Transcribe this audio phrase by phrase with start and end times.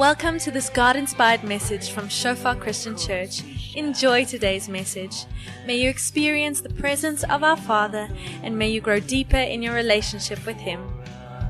[0.00, 3.42] Welcome to this God inspired message from Shofar Christian Church.
[3.76, 5.26] Enjoy today's message.
[5.66, 8.08] May you experience the presence of our Father
[8.42, 10.80] and may you grow deeper in your relationship with Him.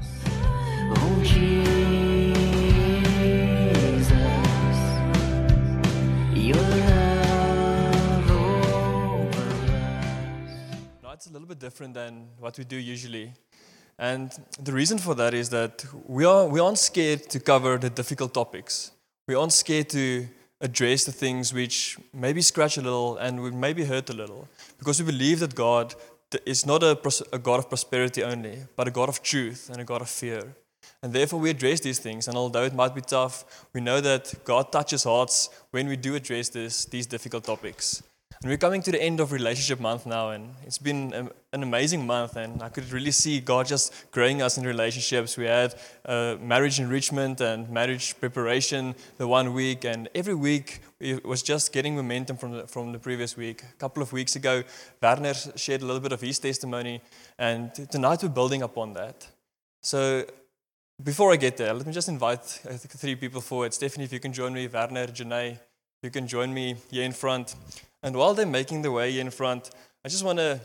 [0.02, 1.60] Oh, Jesus,
[6.34, 9.44] your love over
[11.04, 13.32] No, it's a little bit different than what we do usually.
[14.00, 17.90] And the reason for that is that we, are, we aren't scared to cover the
[17.90, 18.92] difficult topics.
[19.28, 20.26] We aren't scared to
[20.62, 24.48] address the things which maybe scratch a little and would maybe hurt a little.
[24.78, 25.94] Because we believe that God
[26.46, 26.98] is not a,
[27.30, 30.44] a God of prosperity only, but a God of truth and a God of fear.
[31.02, 32.26] And therefore, we address these things.
[32.26, 36.14] And although it might be tough, we know that God touches hearts when we do
[36.14, 38.02] address this, these difficult topics.
[38.42, 41.12] And we're coming to the end of relationship month now, and it's been
[41.52, 42.36] an amazing month.
[42.36, 45.36] And I could really see God just growing us in relationships.
[45.36, 45.74] We had
[46.06, 51.70] uh, marriage enrichment and marriage preparation the one week, and every week it was just
[51.70, 53.62] getting momentum from the, from the previous week.
[53.62, 54.62] A couple of weeks ago,
[55.02, 57.02] Werner shared a little bit of his testimony,
[57.38, 59.28] and tonight we're building upon that.
[59.82, 60.24] So
[61.04, 63.74] before I get there, let me just invite uh, three people forward.
[63.74, 65.58] Stephanie, if you can join me, Werner, Janae,
[66.02, 67.54] you can join me here in front.
[68.02, 69.70] And while they're making the way in front,
[70.04, 70.60] I just want to,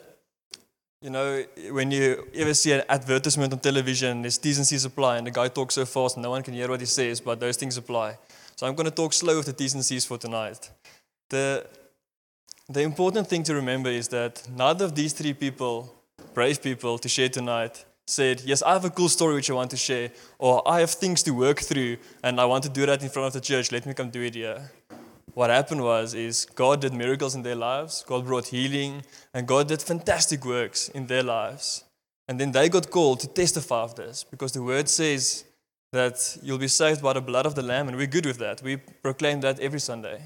[1.02, 5.32] you know, when you ever see an advertisement on television, there's C's apply, and the
[5.32, 8.18] guy talks so fast, no one can hear what he says, but those things apply.
[8.56, 10.70] So I'm going to talk slow with the C's for tonight.
[11.30, 11.68] The,
[12.70, 15.94] the important thing to remember is that neither of these three people,
[16.34, 19.72] brave people to share tonight, said, Yes, I have a cool story which I want
[19.72, 23.04] to share, or I have things to work through and I want to do that
[23.04, 23.72] in front of the church.
[23.72, 24.72] Let me come do it here.
[25.36, 29.68] What happened was is God did miracles in their lives, God brought healing, and God
[29.68, 31.84] did fantastic works in their lives.
[32.30, 35.44] And then they got called to testify of this because the word says
[35.92, 38.64] that you'll be saved by the blood of the Lamb, and we're good with that.
[38.64, 40.22] We proclaim that every Sunday,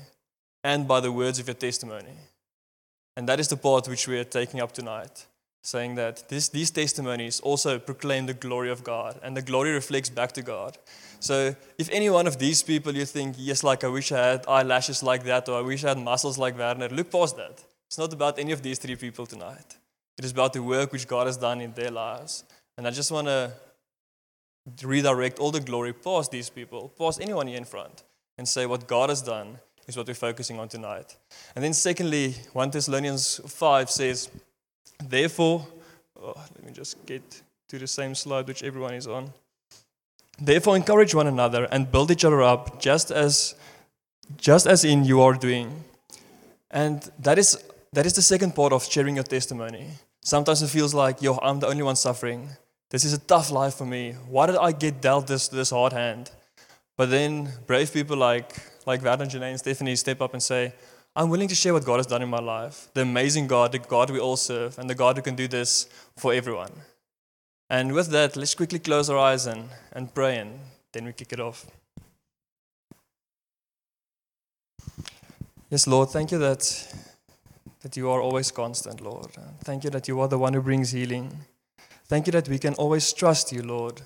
[0.64, 2.16] and by the words of your testimony.
[3.18, 5.26] And that is the part which we are taking up tonight,
[5.64, 10.10] saying that this, these testimonies also proclaim the glory of God, and the glory reflects
[10.10, 10.78] back to God.
[11.20, 14.46] So if any one of these people you think, yes, like I wish I had
[14.48, 17.64] eyelashes like that, or I wish I had muscles like Werner, look past that.
[17.88, 19.78] It's not about any of these three people tonight.
[20.18, 22.44] It is about the work which God has done in their lives.
[22.78, 23.52] And I just want to
[24.84, 28.04] redirect all the glory past these people, past anyone here in front,
[28.38, 31.18] and say what God has done is what we're focusing on tonight.
[31.56, 34.30] And then, secondly, 1 Thessalonians 5 says,
[35.04, 35.66] Therefore,
[36.22, 39.34] oh, let me just get to the same slide which everyone is on.
[40.42, 43.56] Therefore, encourage one another and build each other up, just as,
[44.38, 45.84] just as in you are doing.
[46.72, 47.62] And that is,
[47.94, 49.88] that is the second part of sharing your testimony.
[50.22, 52.50] Sometimes it feels like, yo, I'm the only one suffering.
[52.90, 54.14] This is a tough life for me.
[54.28, 56.32] Why did I get dealt this, this hard hand?
[56.98, 60.74] But then brave people like, like Werner, Janae, and Stephanie step up and say,
[61.16, 62.90] I'm willing to share what God has done in my life.
[62.94, 65.88] The amazing God, the God we all serve, and the God who can do this
[66.18, 66.72] for everyone.
[67.70, 70.60] And with that, let's quickly close our eyes and, and pray, and
[70.92, 71.68] then we kick it off.
[75.70, 76.96] Yes, Lord, thank you that,
[77.82, 79.28] that you are always constant, Lord.
[79.64, 81.32] Thank you that you are the one who brings healing.
[82.08, 84.02] Thank you that we can always trust you, Lord,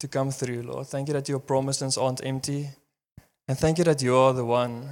[0.00, 0.88] to come through, Lord.
[0.88, 2.70] Thank you that your promises aren't empty.
[3.46, 4.88] And thank you that you are the one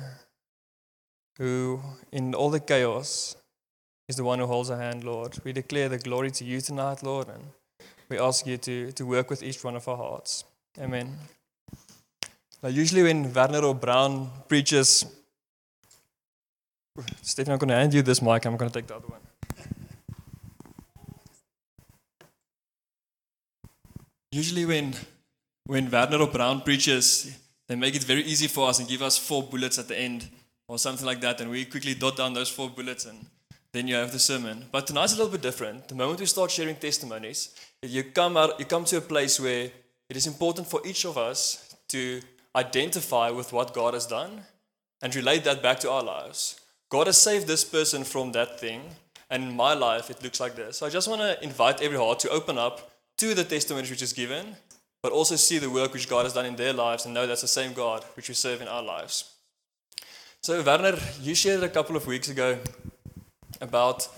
[1.39, 1.81] who,
[2.13, 3.35] in all the chaos,
[4.09, 5.39] is the one who holds our hand, Lord.
[5.45, 7.43] We declare the glory to you tonight, Lord, and
[8.09, 10.45] we ask you to, to work with each one of our hearts.
[10.79, 11.17] Amen.
[12.63, 15.07] Now, usually when Werner or Brown preaches,
[17.23, 18.45] Stephen, I'm going to hand you this mic.
[18.45, 19.21] I'm going to take the other one.
[24.31, 24.95] Usually when,
[25.67, 27.39] when Werner or Brown preaches,
[27.69, 30.29] they make it very easy for us and give us four bullets at the end
[30.69, 33.27] or something like that, and we quickly dot down those four bullets and
[33.75, 34.65] then you have the sermon.
[34.71, 35.89] But tonight's a little bit different.
[35.89, 39.69] The moment we start sharing testimonies, you come out, you come to a place where
[40.09, 42.21] it is important for each of us to
[42.55, 44.43] identify with what God has done
[45.03, 46.61] and relate that back to our lives.
[46.89, 48.81] God has saved this person from that thing,
[49.29, 50.79] and in my life it looks like this.
[50.79, 54.03] So I just want to invite every heart to open up to the testimonies which
[54.03, 54.55] is given,
[55.03, 57.41] but also see the work which God has done in their lives and know that's
[57.41, 59.35] the same God which we serve in our lives.
[60.43, 62.61] So Werner, you shared a couple of weeks ago
[63.61, 64.09] about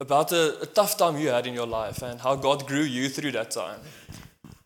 [0.00, 3.08] about a, a, tough time you had in your life and how God grew you
[3.08, 3.78] through that time.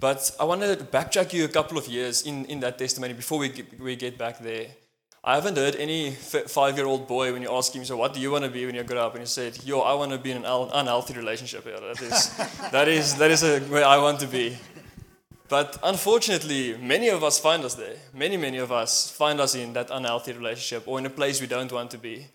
[0.01, 3.39] But I want to backtrack you a couple of years in, in that testimony before
[3.39, 4.69] we get, we get back there.
[5.23, 8.21] I haven't heard any five year old boy when you ask him, So, what do
[8.21, 9.15] you want to be when you grow up?
[9.15, 11.67] And he said, Yo, I want to be in an unhealthy relationship.
[11.67, 12.37] Yeah, that, is,
[12.71, 14.57] that, is, that is a, where I want to be.
[15.49, 17.97] But unfortunately, many of us find us there.
[18.15, 21.47] Many, many of us find us in that unhealthy relationship or in a place we
[21.47, 22.27] don't want to be.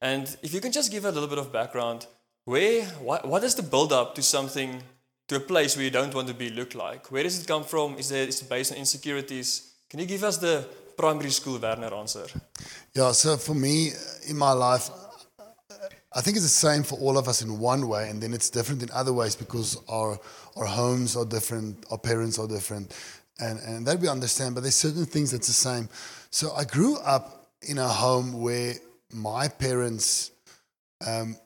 [0.00, 2.06] And if you can just give a little bit of background,
[2.44, 4.82] where, what, what does the build up to something,
[5.28, 7.12] to a place where you don't want to be look like?
[7.12, 7.96] Where does it come from?
[7.98, 9.72] Is, there, is it based on insecurities?
[9.88, 10.66] Can you give us the
[10.96, 12.26] primary school Werner answer?
[12.94, 13.90] Yeah, so for me
[14.28, 14.90] in my life,
[16.12, 18.50] I think it's the same for all of us in one way, and then it's
[18.50, 20.18] different in other ways because our
[20.56, 22.92] our homes are different, our parents are different,
[23.38, 24.56] and and that we understand.
[24.56, 25.88] But there's certain things that's the same.
[26.30, 28.74] So I grew up in a home where
[29.12, 30.30] my parents,
[31.06, 31.36] um,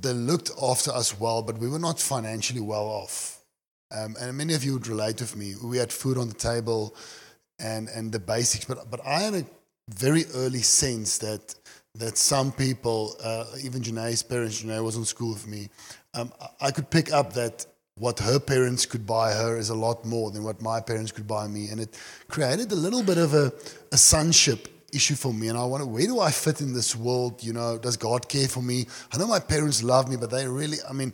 [0.00, 3.42] they looked after us well, but we were not financially well off.
[3.90, 5.54] Um, and many of you would relate with me.
[5.62, 6.94] We had food on the table,
[7.58, 8.64] and and the basics.
[8.64, 9.44] But but I had a
[9.88, 11.54] very early sense that
[11.94, 15.68] that some people, uh, even Janae's parents, Janae was in school with me,
[16.14, 17.66] um, I- could pick up that
[17.96, 21.26] what her parents could buy her is a lot more than what my parents could
[21.26, 21.68] buy me.
[21.70, 23.52] And it created a little bit of a,
[23.90, 25.48] a sonship issue for me.
[25.48, 27.42] And I wondered, where do I fit in this world?
[27.42, 28.86] You know, does God care for me?
[29.12, 31.12] I know my parents love me, but they really, I mean,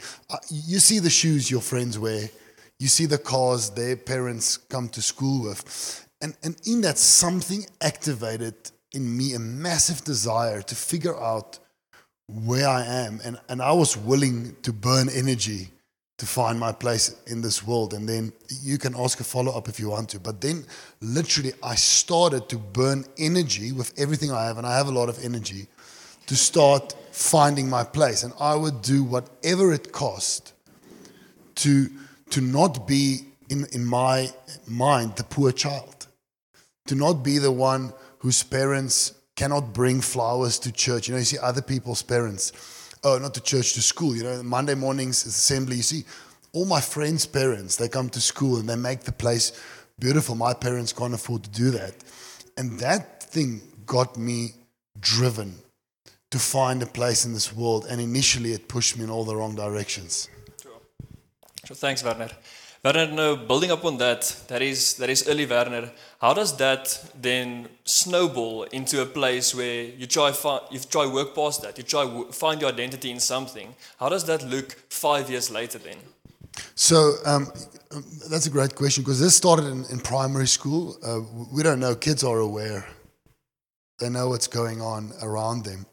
[0.51, 2.29] you see the shoes your friends wear,
[2.79, 6.07] you see the cars their parents come to school with.
[6.21, 8.55] And, and in that, something activated
[8.93, 11.59] in me a massive desire to figure out
[12.29, 13.21] where I am.
[13.25, 15.71] And, and I was willing to burn energy
[16.19, 17.93] to find my place in this world.
[17.93, 18.33] And then
[18.63, 20.21] you can ask a follow up if you want to.
[20.21, 20.65] But then
[21.01, 24.59] literally, I started to burn energy with everything I have.
[24.59, 25.67] And I have a lot of energy
[26.27, 28.23] to start finding my place.
[28.23, 30.53] And I would do whatever it cost
[31.57, 31.91] to,
[32.31, 34.31] to not be, in, in my
[34.67, 35.95] mind, the poor child
[36.87, 41.09] to not be the one whose parents cannot bring flowers to church.
[41.09, 42.53] You know, you see other people's parents,
[43.05, 44.17] oh, not to church, to school.
[44.17, 45.77] You know, Monday mornings assembly.
[45.77, 46.05] You see,
[46.53, 49.53] all my friends' parents, they come to school and they make the place
[49.99, 50.35] beautiful.
[50.35, 51.95] My parents can't afford to do that.
[52.57, 54.55] And that thing got me
[54.99, 55.55] driven
[56.31, 57.87] to find a place in this world.
[57.89, 60.29] And initially, it pushed me in all the wrong directions.
[61.65, 62.31] So thanks, Werner.
[62.85, 65.91] Werner, now building up on that, that is that is early Werner.
[66.21, 71.35] How does that then snowball into a place where you try fi- you try work
[71.35, 73.75] past that, you try w- find your identity in something?
[73.99, 75.97] How does that look five years later then?
[76.75, 77.51] So um,
[78.31, 80.99] that's a great question because this started in, in primary school.
[81.03, 81.21] Uh,
[81.51, 82.85] we don't know, kids are aware,
[83.99, 85.87] they know what's going on around them.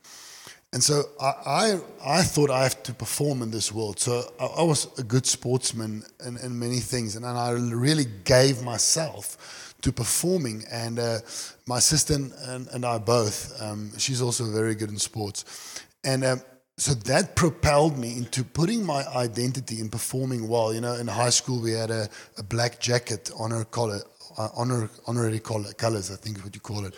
[0.74, 4.00] And so I, I, I thought I have to perform in this world.
[4.00, 8.06] So I, I was a good sportsman in, in many things, and, and I really
[8.24, 10.64] gave myself to performing.
[10.72, 11.20] And uh,
[11.68, 15.84] my sister and, and I both, um, she's also very good in sports.
[16.04, 16.42] And um,
[16.78, 20.74] so that propelled me into putting my identity in performing well.
[20.74, 24.50] You know, in high school we had a, a black jacket honor collar, uh, Uh,
[24.56, 26.96] honor honorary colors, I think is what you call it.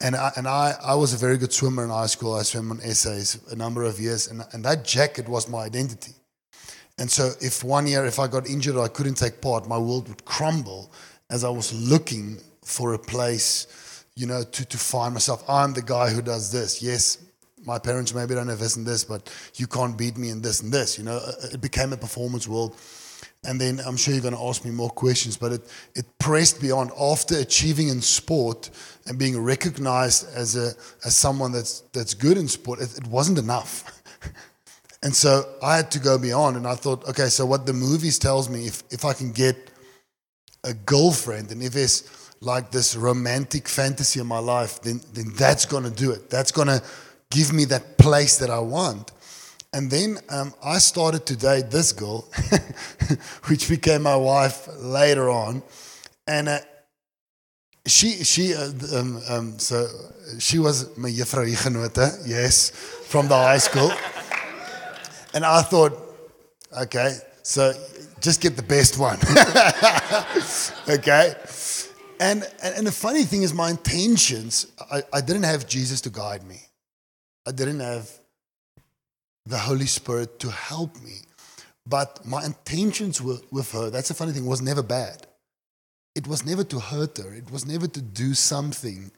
[0.00, 2.34] And I, and I, I was a very good swimmer in high school.
[2.34, 6.12] I swam on SAs a number of years, and, and that jacket was my identity.
[6.98, 9.78] And so, if one year, if I got injured or I couldn't take part, my
[9.78, 10.90] world would crumble
[11.28, 15.44] as I was looking for a place, you know, to, to find myself.
[15.48, 16.82] I'm the guy who does this.
[16.82, 17.18] Yes,
[17.64, 20.62] my parents maybe don't have this and this, but you can't beat me in this
[20.62, 20.96] and this.
[20.98, 22.76] You know, uh, it became a performance world.
[23.46, 25.62] And then I'm sure you're going to ask me more questions, but it,
[25.94, 28.70] it pressed beyond after achieving in sport
[29.06, 30.72] and being recognized as, a,
[31.04, 34.02] as someone that's, that's good in sport, it, it wasn't enough.
[35.02, 38.18] And so I had to go beyond, and I thought, okay, so what the movies
[38.18, 39.70] tells me, if, if I can get
[40.64, 45.64] a girlfriend, and if it's like this romantic fantasy in my life, then, then that's
[45.64, 46.28] going to do it.
[46.28, 46.82] That's going to
[47.30, 49.12] give me that place that I want.
[49.72, 52.28] And then um, I started to date this girl,
[53.46, 55.62] which became my wife later on.
[56.26, 56.58] And uh,
[57.86, 59.86] she, she, uh, um, um, so
[60.38, 61.46] she was my juffrou
[62.26, 63.90] yes, from the high school.
[65.34, 65.92] And I thought,
[66.82, 67.72] okay, so
[68.20, 69.18] just get the best one.
[70.98, 71.34] okay?
[72.18, 76.10] And, and, and the funny thing is, my intentions, I, I didn't have Jesus to
[76.10, 76.60] guide me,
[77.46, 78.10] I didn't have
[79.46, 81.18] the Holy Spirit to help me.
[81.86, 85.26] But my intentions with, with her, that's the funny thing, was never bad.
[86.14, 89.10] It was never to hurt her, it was never to do something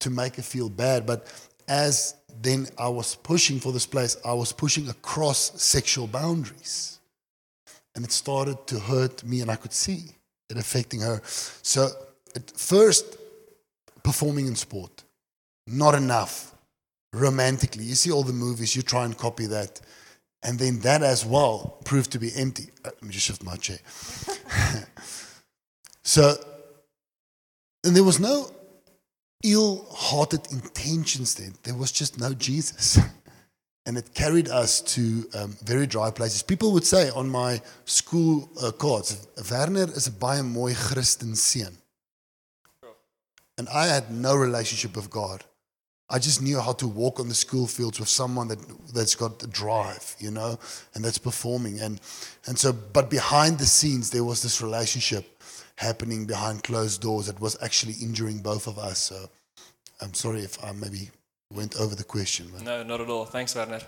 [0.00, 1.06] to make her feel bad.
[1.06, 1.26] But
[1.68, 6.98] as then I was pushing for this place, I was pushing across sexual boundaries.
[7.94, 10.04] And it started to hurt me, and I could see
[10.48, 11.20] it affecting her.
[11.24, 11.88] So,
[12.34, 13.16] at first,
[14.02, 15.04] performing in sport,
[15.66, 16.54] not enough.
[17.12, 19.80] Romantically, you see all the movies, you try and copy that.
[20.42, 22.70] And then that as well proved to be empty.
[22.84, 23.78] Uh, Let me just shift my chair.
[26.08, 26.36] So,
[27.84, 28.50] and there was no
[29.44, 31.52] ill hearted intentions then.
[31.64, 32.98] There was just no Jesus.
[33.84, 36.42] And it carried us to um, very dry places.
[36.42, 41.34] People would say on my school uh, cards, Werner is a baie mooi Christen.
[43.56, 45.44] And I had no relationship with God.
[46.10, 48.58] I just knew how to walk on the school fields with someone that
[48.94, 50.58] that's got the drive, you know,
[50.94, 51.80] and that's performing.
[51.80, 52.00] And
[52.46, 55.42] and so, but behind the scenes, there was this relationship
[55.76, 58.98] happening behind closed doors that was actually injuring both of us.
[58.98, 59.28] So,
[60.00, 61.10] I'm sorry if I maybe
[61.52, 62.48] went over the question.
[62.52, 63.26] But No, not at all.
[63.26, 63.80] Thanks, Werner.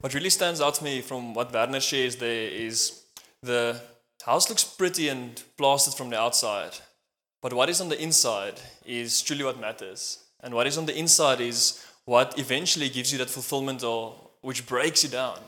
[0.00, 3.02] What really stands out to me from what Werner shares there is
[3.42, 3.80] the
[4.24, 6.72] house looks pretty and plastered from the outside,
[7.42, 10.18] but what is on the inside is truly what matters.
[10.42, 14.66] And what is on the inside is what eventually gives you that fulfillment or which
[14.66, 15.38] breaks you down.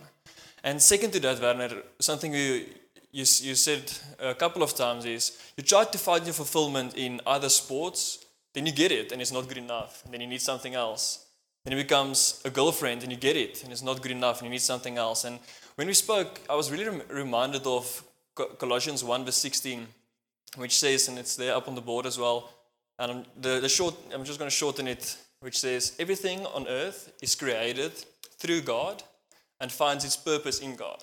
[0.63, 2.67] And second to that, Werner, something you,
[3.11, 7.21] you, you said a couple of times is you try to find your fulfillment in
[7.27, 10.43] other sports, then you get it and it's not good enough, and then you need
[10.43, 11.27] something else.
[11.65, 14.47] Then it becomes a girlfriend and you get it and it's not good enough and
[14.47, 15.25] you need something else.
[15.25, 15.39] And
[15.77, 19.87] when we spoke, I was really rem- reminded of Co- Colossians 1 verse 16,
[20.57, 22.51] which says, and it's there up on the board as well.
[23.03, 26.69] And I'm, the, the short, I'm just going to shorten it, which says, everything on
[26.69, 27.93] earth is created
[28.39, 29.03] through God
[29.61, 31.03] and finds its purpose in God.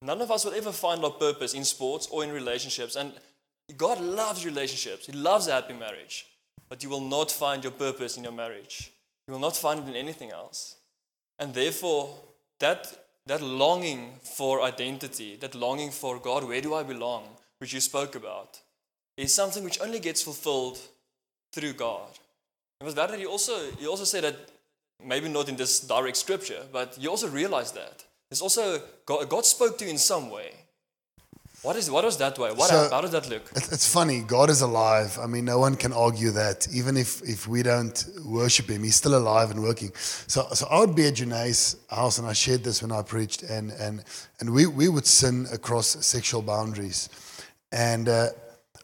[0.00, 2.94] None of us will ever find our purpose in sports or in relationships.
[2.94, 3.12] And
[3.76, 5.06] God loves relationships.
[5.06, 6.26] He loves a happy marriage.
[6.68, 8.92] But you will not find your purpose in your marriage.
[9.26, 10.76] You will not find it in anything else.
[11.40, 12.14] And therefore,
[12.60, 17.24] that, that longing for identity, that longing for God, where do I belong,
[17.58, 18.60] which you spoke about,
[19.16, 20.78] is something which only gets fulfilled
[21.52, 22.08] through God.
[22.80, 24.36] And with that, you also, you also say that,
[25.04, 28.04] maybe not in this direct scripture, but you also realize that.
[28.30, 30.52] There's also, God, God spoke to you in some way.
[31.62, 32.52] What, is, what was that way?
[32.52, 33.42] What, So- how does that look?
[33.54, 34.20] It's funny.
[34.20, 35.18] God is alive.
[35.18, 36.68] I mean, no one can argue that.
[36.72, 39.92] Even if, if we don't worship Him, He's still alive and working.
[39.94, 43.44] So, so I would be at Janae's house, and I shared this when I preached,
[43.44, 44.04] and and
[44.40, 47.08] and we we would sin across sexual boundaries,
[47.72, 48.08] and.
[48.08, 48.28] Uh,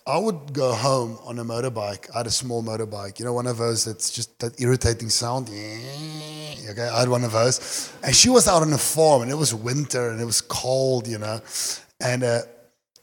[0.06, 2.10] I would go home on a motorbike.
[2.14, 5.48] I had a small motorbike, you know, one of those that's just that irritating sound.
[5.48, 7.92] Okay, I had one of those.
[8.02, 11.06] And she was out on a farm, and it was winter, and it was cold,
[11.06, 11.40] you know.
[12.00, 12.40] And uh,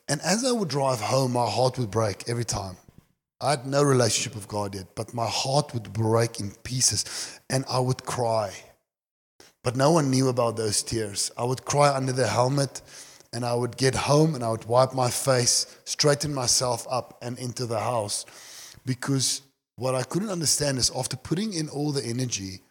[0.07, 2.77] and as I would drive home, my heart would break every time.
[3.39, 7.65] I had no relationship with God yet, but my heart would break in pieces and
[7.69, 8.51] I would cry.
[9.63, 11.29] But no one knew about those tears.
[11.37, 12.81] I would cry under the helmet
[13.34, 17.38] and I would get home and I would wipe my face, straighten myself up, and
[17.38, 18.25] into the house.
[18.86, 19.41] Because
[19.75, 22.62] what I couldn't understand is after putting in all the energy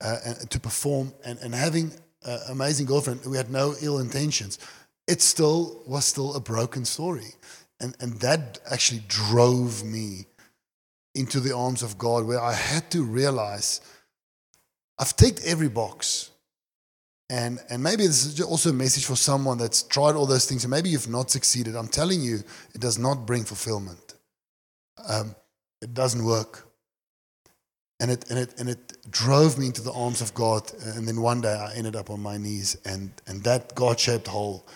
[0.00, 1.92] uh, and, to perform and, and having
[2.24, 4.58] an amazing girlfriend, we had no ill intentions.
[5.06, 7.34] It still was still a broken story.
[7.80, 10.26] And, and that actually drove me
[11.14, 13.80] into the arms of God, where I had to realize
[14.98, 16.30] I've ticked every box.
[17.30, 20.64] And, and maybe this is also a message for someone that's tried all those things
[20.64, 21.76] and maybe you've not succeeded.
[21.76, 22.42] I'm telling you,
[22.74, 24.14] it does not bring fulfillment.
[25.08, 25.36] Um,
[25.80, 26.66] it doesn't work.
[28.00, 30.72] And it, and, it, and it drove me into the arms of God.
[30.84, 34.26] And then one day I ended up on my knees, and, and that God shaped
[34.26, 34.66] hole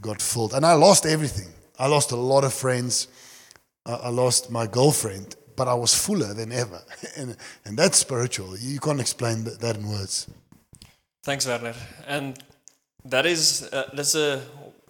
[0.00, 0.52] got filled.
[0.52, 1.52] And I lost everything.
[1.78, 3.08] I lost a lot of friends.
[3.86, 6.82] I I lost my girlfriend, but I was fuller than ever.
[7.16, 8.58] and, and that's spiritual.
[8.58, 10.28] You can't explain that, that in words.
[11.24, 11.72] Thanks, Werner.
[12.06, 12.38] And
[13.06, 14.42] that is, uh, that's a,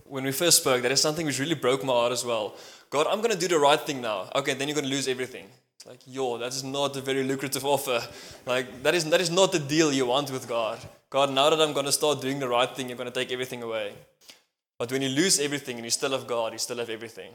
[0.05, 2.57] when we first spoke, that is something which really broke my heart as well.
[2.91, 4.29] God, I'm going to do the right thing now.
[4.35, 5.47] Okay, then you're going to lose everything.
[5.77, 8.03] It's like, yo, that is not a very lucrative offer.
[8.47, 10.81] Like, that is, that is not the deal you want with God.
[11.09, 13.31] God, now that I'm going to start doing the right thing, you're going to take
[13.31, 13.93] everything away.
[14.77, 17.31] But when you lose everything and you still have God, you still have everything.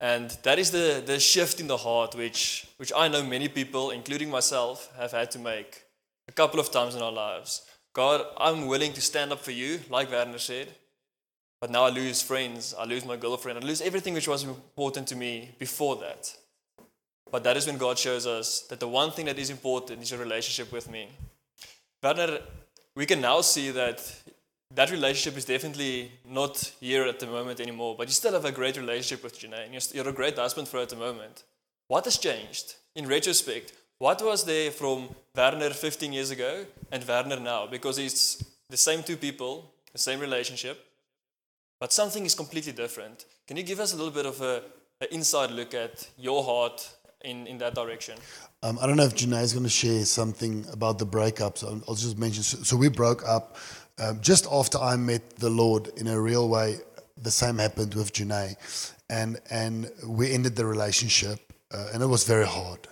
[0.00, 3.90] And that is the, the shift in the heart which, which I know many people,
[3.90, 5.82] including myself, have had to make
[6.26, 7.66] a couple of times in our lives.
[7.94, 10.68] God, I'm willing to stand up for you, like Werner said,
[11.60, 15.06] but now I lose friends, I lose my girlfriend, I lose everything which was important
[15.08, 16.34] to me before that.
[17.30, 20.10] But that is when God shows us that the one thing that is important is
[20.10, 21.08] your relationship with me.
[22.02, 22.40] Werner,
[22.94, 24.02] we can now see that
[24.74, 28.52] that relationship is definitely not here at the moment anymore, but you still have a
[28.52, 31.44] great relationship with Janae, and you're, you're a great husband for her at the moment.
[31.88, 32.76] What has changed?
[32.94, 37.68] In retrospect, what was there from Werner 15 years ago and Werner now?
[37.68, 40.84] Because it's the same two people, the same relationship,
[41.78, 43.26] but something is completely different.
[43.46, 44.64] Can you give us a little bit of a,
[45.00, 48.18] an inside look at your heart in, in that direction?
[48.64, 51.58] Um, I don't know if Janae is going to share something about the breakup.
[51.58, 52.42] So I'll just mention.
[52.42, 53.56] So, so we broke up
[54.00, 56.78] um, just after I met the Lord in a real way.
[57.22, 58.56] The same happened with Janae,
[59.08, 61.38] and and we ended the relationship,
[61.70, 62.88] uh, and it was very hard.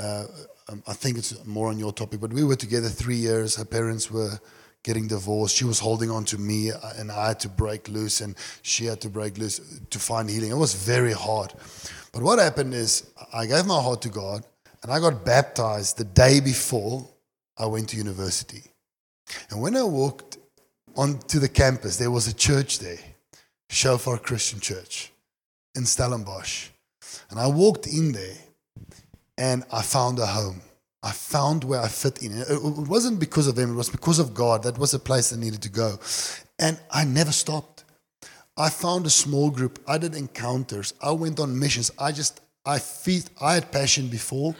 [0.00, 0.24] Uh,
[0.68, 3.56] um, I think it's more on your topic, but we were together three years.
[3.56, 4.40] Her parents were
[4.82, 5.56] getting divorced.
[5.56, 8.86] She was holding on to me, uh, and I had to break loose, and she
[8.86, 10.50] had to break loose to find healing.
[10.50, 11.52] It was very hard.
[12.12, 14.44] But what happened is, I gave my heart to God,
[14.82, 17.06] and I got baptized the day before
[17.58, 18.62] I went to university.
[19.50, 20.38] And when I walked
[20.96, 22.98] onto the campus, there was a church there,
[23.68, 25.12] Shofar Christian Church
[25.74, 26.70] in Stellenbosch.
[27.28, 28.36] And I walked in there
[29.40, 30.60] and I found a home.
[31.02, 32.32] I found where I fit in.
[32.32, 34.62] It wasn't because of him, it was because of God.
[34.64, 35.98] That was the place I needed to go.
[36.58, 37.84] And I never stopped.
[38.58, 39.82] I found a small group.
[39.88, 40.92] I did encounters.
[41.02, 41.90] I went on missions.
[41.98, 44.54] I just, I feed, I had passion before,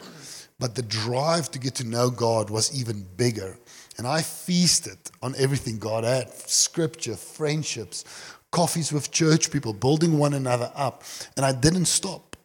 [0.57, 3.59] but the drive to get to know God was even bigger.
[3.99, 8.03] And I feasted on everything God had scripture, friendships,
[8.51, 11.03] coffees with church people, building one another up.
[11.37, 12.35] And I didn't stop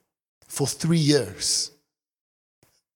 [0.47, 1.71] for three years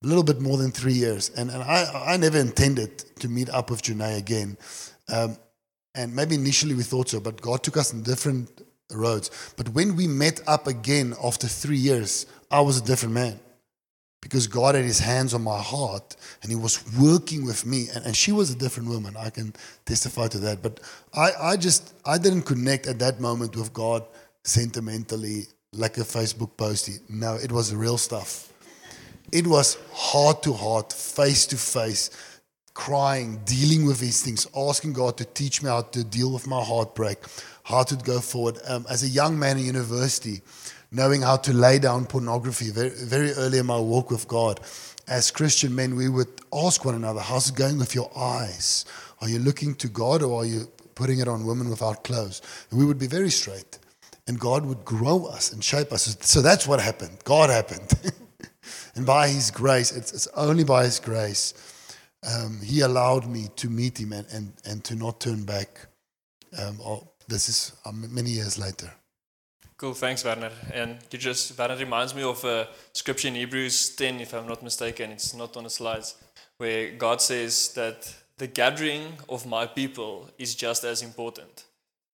[0.02, 1.30] a little bit more than three years.
[1.36, 4.56] And, and I, I never intended to meet up with Janae again.
[5.08, 5.36] Um,
[5.94, 9.30] and maybe initially we thought so, but God took us in different roads.
[9.56, 13.38] But when we met up again after three years, I was a different man
[14.22, 17.88] because God had his hands on my heart and he was working with me.
[17.94, 19.16] And, and she was a different woman.
[19.18, 19.54] I can
[19.84, 20.62] testify to that.
[20.62, 20.80] But
[21.14, 24.04] I, I just, I didn't connect at that moment with God
[24.44, 26.98] sentimentally like a Facebook postie.
[27.08, 28.49] No, it was real stuff.
[29.32, 32.10] It was heart to heart, face to face,
[32.74, 36.62] crying, dealing with these things, asking God to teach me how to deal with my
[36.62, 37.18] heartbreak,
[37.64, 38.58] how to go forward.
[38.66, 40.42] Um, as a young man in university,
[40.90, 44.60] knowing how to lay down pornography very, very early in my walk with God.
[45.06, 48.84] As Christian men, we would ask one another, How's it going with your eyes?
[49.20, 52.42] Are you looking to God or are you putting it on women without clothes?
[52.70, 53.78] And we would be very straight.
[54.26, 56.16] And God would grow us and shape us.
[56.20, 57.18] So that's what happened.
[57.24, 57.92] God happened.
[58.94, 61.54] And by His grace, it's, it's only by His grace,
[62.22, 65.86] um, He allowed me to meet Him and, and, and to not turn back.
[66.58, 68.92] Um, oh, this is um, many years later.
[69.76, 70.50] Cool, thanks, Werner.
[70.74, 74.62] And you just Werner reminds me of a scripture in Hebrews 10, if I'm not
[74.62, 75.10] mistaken.
[75.10, 76.16] It's not on the slides,
[76.58, 81.64] where God says that the gathering of my people is just as important.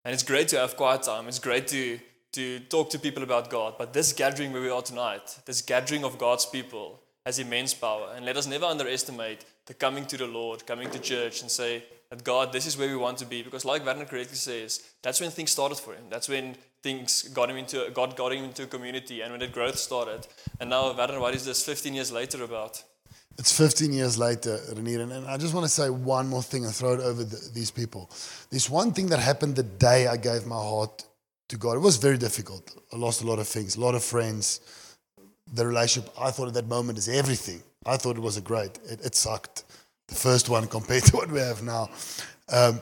[0.05, 1.27] And it's great to have quiet time.
[1.27, 1.99] It's great to
[2.37, 3.77] to talk to people about God.
[3.79, 8.13] But this gathering where we are tonight, this gathering of God's people, has immense power.
[8.15, 11.83] And let us never underestimate the coming to the Lord, coming to church and say
[12.11, 13.43] that God, this is where we want to be.
[13.43, 16.05] Because like Werner correctly says, that's when things started for him.
[16.11, 19.49] That's when things got him into God got him into a community and when the
[19.49, 20.27] growth started.
[20.61, 22.85] And now Werner, what is this 15 years later about?
[23.39, 26.75] It's 15 years later, Renier, and I just want to say one more thing and
[26.75, 28.11] throw it over the, these people.
[28.51, 31.05] There's one thing that happened the day I gave my heart
[31.49, 31.77] to God.
[31.77, 32.75] It was very difficult.
[32.93, 34.61] I lost a lot of things, a lot of friends.
[35.53, 37.63] The relationship, I thought at that moment is everything.
[37.85, 38.79] I thought it was a great.
[38.91, 39.65] It, it sucked.
[40.09, 41.89] The first one compared to what we have now.
[42.49, 42.81] Um,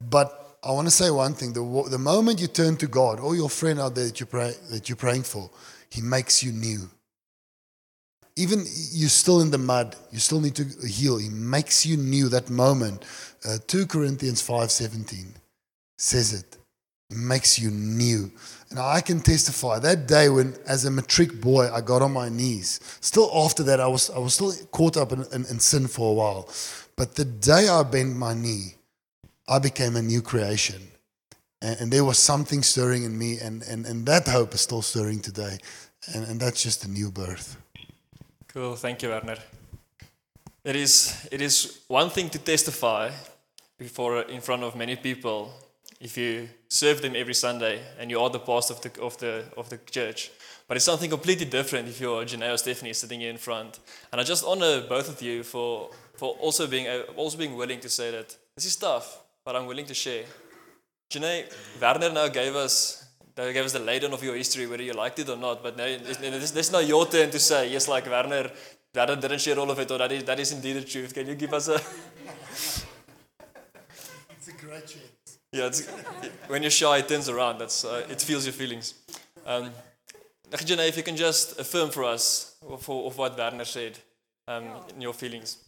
[0.00, 3.36] but I want to say one thing: the, the moment you turn to God, or
[3.36, 5.50] your friend out there that you pray that you're praying for,
[5.90, 6.90] He makes you new.
[8.36, 11.18] Even you're still in the mud, you still need to heal.
[11.18, 12.30] He makes you new.
[12.30, 13.04] That moment,
[13.46, 15.34] uh, two Corinthians five seventeen
[15.98, 16.56] says it
[17.14, 18.30] makes you new.
[18.70, 22.28] And I can testify that day when, as a matric boy, I got on my
[22.28, 22.80] knees.
[23.00, 26.10] Still after that, I was, I was still caught up in, in, in sin for
[26.10, 26.48] a while.
[26.96, 28.76] But the day I bent my knee,
[29.46, 30.80] I became a new creation.
[31.60, 34.82] And, and there was something stirring in me, and, and, and that hope is still
[34.82, 35.58] stirring today.
[36.14, 37.56] And, and that's just a new birth.
[38.48, 39.36] Cool, thank you, Werner.
[40.64, 43.10] It is, it is one thing to testify
[43.78, 45.52] before in front of many people
[46.00, 49.44] if you serve them every Sunday and you are the pastor of the, of the,
[49.58, 50.30] of the church.
[50.66, 53.78] But it's something completely different if you're Janae or Stephanie sitting here in front.
[54.10, 57.78] And I just honor both of you for, for also, being, uh, also being willing
[57.80, 60.24] to say that this is tough, but I'm willing to share.
[61.10, 61.44] Janae,
[61.78, 63.06] Werner now gave us,
[63.36, 65.62] gave us the laydown of your history, whether you liked it or not.
[65.62, 68.50] But now, this is not your turn to say, yes, like Werner,
[68.94, 71.12] Werner didn't share all of it, or that is, that is indeed the truth.
[71.12, 71.78] Can you give us a.
[74.30, 75.11] It's a great chance.
[75.52, 75.86] Yeah, it's,
[76.48, 77.58] when you're shy, it turns around.
[77.58, 78.94] That's uh, it feels your feelings.
[79.46, 79.70] Um,
[80.50, 83.98] if you can just affirm for us of, of what Werner said
[84.48, 85.58] um, in your feelings.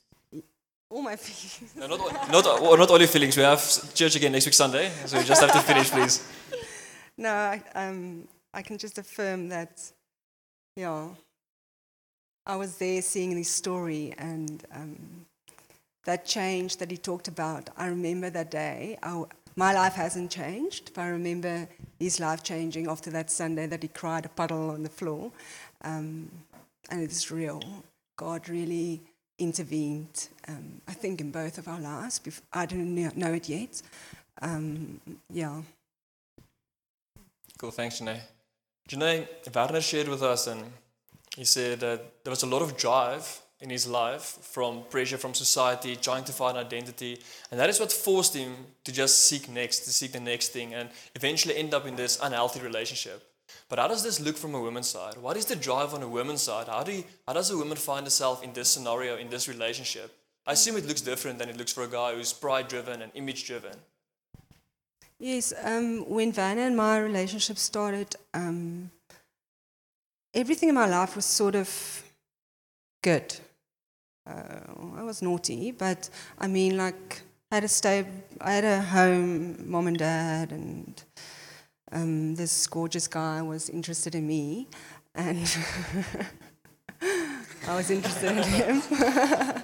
[0.90, 1.74] All my feelings.
[1.76, 3.36] No, not, all, not, all, not all your feelings.
[3.36, 6.26] We have church again next week Sunday, so you just have to finish, please.
[7.16, 9.80] No, I, um, I can just affirm that,
[10.74, 11.16] you know,
[12.44, 15.24] I was there seeing this story and um,
[16.06, 17.70] that change that he talked about.
[17.76, 18.98] I remember that day.
[19.00, 19.22] I,
[19.56, 20.92] my life hasn't changed.
[20.94, 24.82] But I remember his life changing after that Sunday that he cried a puddle on
[24.82, 25.30] the floor.
[25.82, 26.30] Um,
[26.90, 27.62] and it's real.
[28.16, 29.00] God really
[29.38, 32.20] intervened, um, I think, in both of our lives.
[32.52, 33.82] I don't know it yet.
[34.42, 35.00] Um,
[35.32, 35.62] yeah.
[37.58, 38.20] Cool, thanks, Janae.
[38.88, 40.62] Janae, Werner shared with us, and
[41.36, 45.34] he said that there was a lot of drive in his life from pressure from
[45.34, 47.18] society, trying to find identity,
[47.50, 48.52] and that is what forced him
[48.84, 52.18] to just seek next, to seek the next thing, and eventually end up in this
[52.22, 53.26] unhealthy relationship.
[53.68, 55.16] But how does this look from a woman's side?
[55.16, 56.68] What is the drive on a woman's side?
[56.68, 60.14] How, do you, how does a woman find herself in this scenario, in this relationship?
[60.46, 63.10] I assume it looks different than it looks for a guy who's pride driven and
[63.14, 63.76] image driven.
[65.18, 68.90] Yes, um, when Werner and my relationship started, um,
[70.34, 72.02] everything in my life was sort of
[73.02, 73.36] good.
[74.26, 76.08] Uh, I was naughty, but
[76.38, 78.06] I mean, like, I had a stay,
[78.40, 81.02] I had a home, mom and dad, and
[81.92, 84.66] um, this gorgeous guy was interested in me,
[85.14, 85.38] and
[87.68, 88.82] I was interested in him.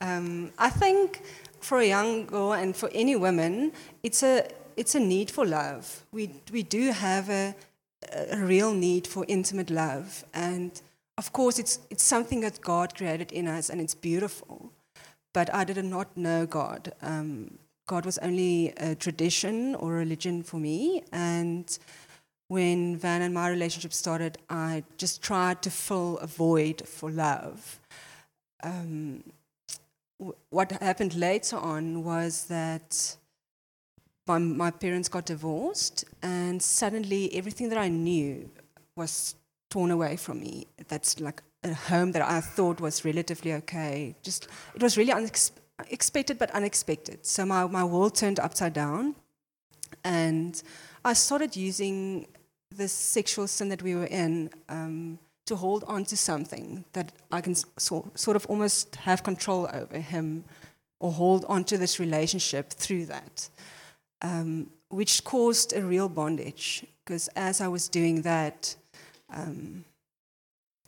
[0.00, 1.22] um, I think
[1.60, 3.72] for a young girl and for any woman,
[4.02, 6.02] it's a it's a need for love.
[6.12, 7.54] We we do have a
[8.30, 10.80] a real need for intimate love, and
[11.22, 14.72] of course, it's it's something that God created in us, and it's beautiful.
[15.32, 16.92] But I did not know God.
[17.00, 21.66] Um, God was only a tradition or religion for me, and
[22.48, 27.78] when Van and my relationship started, I just tried to fill a void for love.
[28.64, 29.22] Um,
[30.50, 33.16] what happened later on was that
[34.26, 38.50] my, my parents got divorced, and suddenly everything that I knew
[38.96, 39.36] was
[39.72, 40.66] torn away from me.
[40.88, 44.14] That's like a home that I thought was relatively okay.
[44.22, 47.24] Just it was really unexpected, but unexpected.
[47.24, 49.14] So my, my world turned upside down,
[50.04, 50.62] and
[51.04, 52.26] I started using
[52.76, 57.40] this sexual sin that we were in um, to hold on to something that I
[57.40, 60.44] can so, sort of almost have control over him
[61.00, 63.48] or hold on to this relationship through that,
[64.20, 66.84] um, which caused a real bondage.
[67.04, 68.76] Because as I was doing that,
[69.32, 69.84] um,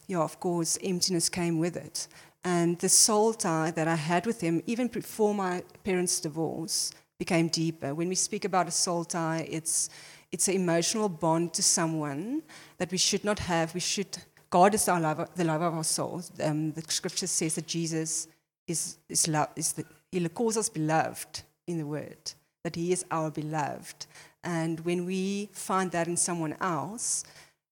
[0.06, 2.08] yeah, of course, emptiness came with it.
[2.44, 7.48] And the soul tie that I had with him, even before my parents' divorce, became
[7.48, 7.94] deeper.
[7.94, 9.88] When we speak about a soul tie, it's
[10.30, 12.42] it's an emotional bond to someone
[12.78, 13.72] that we should not have.
[13.72, 14.18] We should.
[14.50, 16.32] God is our love, the love of our souls.
[16.42, 18.28] Um, the scripture says that Jesus
[18.66, 19.48] is is love.
[19.56, 22.32] Is the, he calls us beloved in the word.
[22.62, 24.06] That He is our beloved.
[24.42, 27.24] And when we find that in someone else,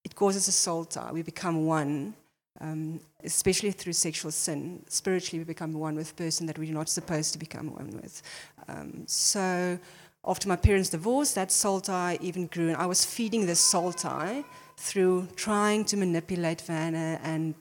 [0.05, 1.13] it causes a soul tie.
[1.13, 2.15] We become one,
[2.61, 4.83] um, especially through sexual sin.
[4.89, 8.23] Spiritually, we become one with a person that we're not supposed to become one with.
[8.69, 9.79] Um, so,
[10.25, 13.93] after my parents' divorce, that soul tie even grew, and I was feeding this soul
[13.93, 14.45] tie
[14.77, 17.55] through trying to manipulate Werner and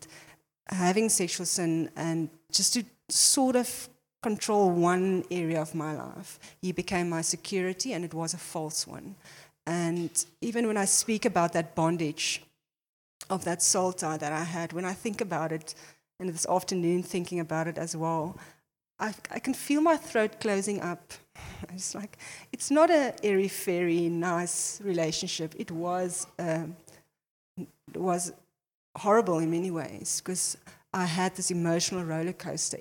[0.67, 3.89] having sexual sin, and just to sort of
[4.21, 6.39] control one area of my life.
[6.61, 9.15] He became my security, and it was a false one.
[9.65, 12.43] And even when I speak about that bondage
[13.29, 15.75] of that soul tie that I had, when I think about it,
[16.19, 18.37] and this afternoon thinking about it as well,
[18.99, 21.13] I, I can feel my throat closing up.
[21.73, 22.17] It's like,
[22.51, 25.53] it's not a airy fairy, nice relationship.
[25.57, 26.75] It was, um,
[27.57, 28.33] it was
[28.97, 30.57] horrible in many ways because
[30.93, 32.79] I had this emotional roller coaster.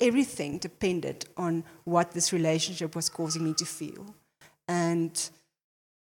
[0.00, 4.14] Everything depended on what this relationship was causing me to feel.
[4.66, 5.30] And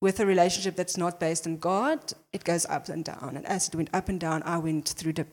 [0.03, 3.35] with a relationship that's not based on God, it goes up and down.
[3.37, 5.27] And as it went up and down, I went through the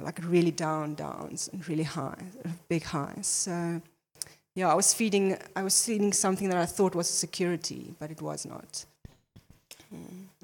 [0.00, 2.24] like really down downs and really high,
[2.66, 3.26] big highs.
[3.26, 3.82] So
[4.54, 8.22] yeah, I was feeding I was feeding something that I thought was security, but it
[8.22, 8.86] was not.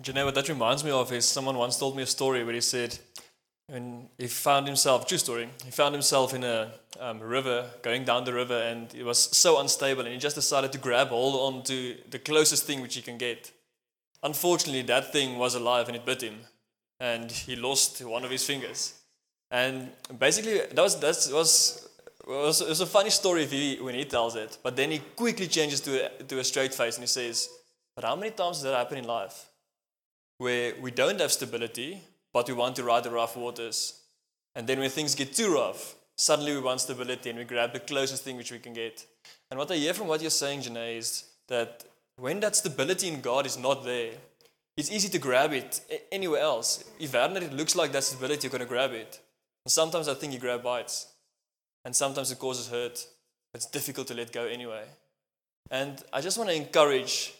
[0.02, 2.60] Janae, what that reminds me of is someone once told me a story where he
[2.60, 2.98] said,
[3.68, 8.24] when he found himself, true story, he found himself in a um, river, going down
[8.24, 11.62] the river, and it was so unstable, and he just decided to grab hold on
[11.64, 13.50] to the closest thing which he can get.
[14.22, 16.38] Unfortunately, that thing was alive and it bit him,
[17.00, 18.94] and he lost one of his fingers.
[19.50, 21.88] And basically, that was that was
[22.26, 26.06] was, a funny story he, when he tells it, but then he quickly changes to
[26.06, 27.48] a, to a straight face and he says,
[27.94, 29.46] "But how many times does that happen in life,
[30.38, 32.00] where we don't have stability,
[32.32, 34.00] but we want to ride the rough waters,
[34.54, 37.80] and then when things get too rough, suddenly we want stability and we grab the
[37.80, 39.04] closest thing which we can get."
[39.50, 41.84] And what I hear from what you're saying, Janae, is that
[42.22, 44.12] when that stability in God is not there,
[44.76, 45.80] it's easy to grab it
[46.12, 46.84] anywhere else.
[47.00, 49.18] If it looks like that stability, you're going to grab it.
[49.64, 51.08] And sometimes I think you grab bites.
[51.84, 53.04] And sometimes it causes hurt.
[53.54, 54.84] It's difficult to let go anyway.
[55.68, 57.34] And I just want to encourage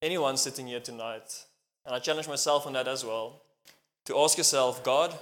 [0.00, 1.44] anyone sitting here tonight,
[1.84, 3.42] and I challenge myself on that as well,
[4.06, 5.14] to ask yourself, God,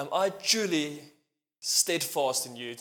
[0.00, 1.00] am I truly
[1.60, 2.74] steadfast in you?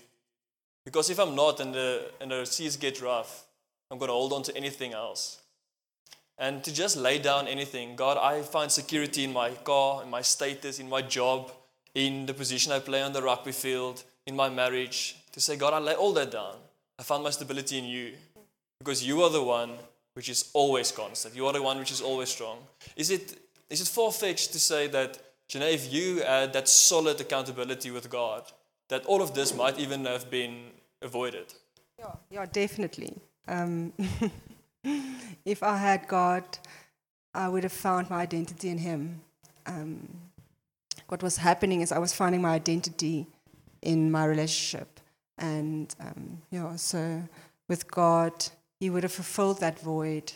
[0.85, 3.45] Because if I'm not and the, and the seas get rough,
[3.91, 5.39] I'm going to hold on to anything else.
[6.37, 7.97] And to just lay down anything.
[7.97, 11.51] God, I find security in my car, in my status, in my job,
[11.93, 15.17] in the position I play on the rugby field, in my marriage.
[15.33, 16.55] To say, God, I lay all that down.
[16.97, 18.13] I found my stability in you.
[18.79, 19.71] Because you are the one
[20.13, 21.35] which is always constant.
[21.35, 22.59] You are the one which is always strong.
[22.95, 23.37] Is it,
[23.69, 28.09] is it far fetched to say that, Janae, if you had that solid accountability with
[28.09, 28.43] God,
[28.87, 31.53] that all of this might even have been avoided?
[31.99, 33.13] Yeah, yeah definitely.
[33.47, 33.93] Um,
[35.45, 36.43] if I had God,
[37.33, 39.21] I would have found my identity in Him.
[39.65, 40.07] Um,
[41.07, 43.27] what was happening is I was finding my identity
[43.81, 44.99] in my relationship.
[45.37, 47.23] And um, yeah, so
[47.67, 48.33] with God,
[48.79, 50.33] He would have fulfilled that void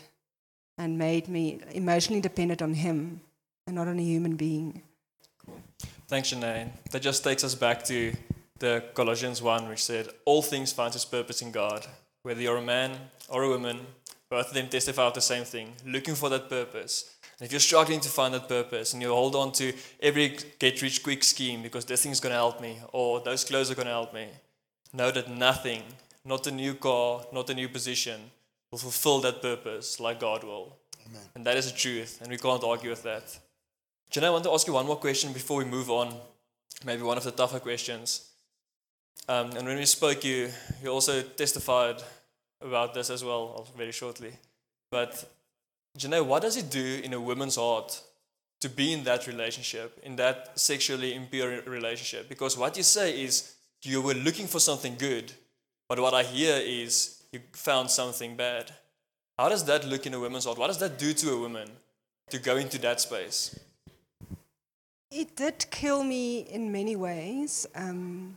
[0.78, 3.20] and made me emotionally dependent on Him
[3.66, 4.82] and not on a human being.
[6.08, 6.70] Thanks, Janae.
[6.90, 8.14] That just takes us back to
[8.58, 11.86] the Colossians 1, which said, All things find its purpose in God.
[12.26, 12.90] Whether you're a man
[13.28, 13.78] or a woman,
[14.28, 17.14] both of them testify of the same thing, looking for that purpose.
[17.38, 20.82] And if you're struggling to find that purpose and you hold on to every get
[20.82, 23.86] rich quick scheme because this thing's going to help me or those clothes are going
[23.86, 24.26] to help me,
[24.92, 25.84] know that nothing,
[26.24, 28.20] not a new car, not a new position,
[28.72, 30.76] will fulfill that purpose like God will.
[31.08, 31.22] Amen.
[31.36, 33.38] And that is the truth, and we can't argue with that.
[34.10, 36.12] Janae, I want to ask you one more question before we move on.
[36.84, 38.30] Maybe one of the tougher questions.
[39.28, 40.50] Um, and when we spoke, you,
[40.82, 42.02] you also testified
[42.60, 44.32] about this as well, very shortly.
[44.90, 45.24] But
[45.98, 48.02] Janae, what does it do in a woman's heart
[48.60, 52.28] to be in that relationship, in that sexually impure relationship?
[52.28, 55.32] Because what you say is you were looking for something good,
[55.88, 58.72] but what I hear is you found something bad.
[59.38, 60.58] How does that look in a woman's heart?
[60.58, 61.68] What does that do to a woman
[62.30, 63.58] to go into that space?
[65.10, 67.66] It did kill me in many ways.
[67.74, 68.36] Um,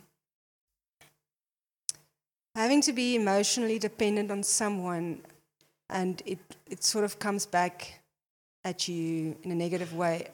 [2.60, 5.22] having to be emotionally dependent on someone
[5.89, 8.02] and it, it sort of comes back
[8.65, 10.28] at you in a negative way.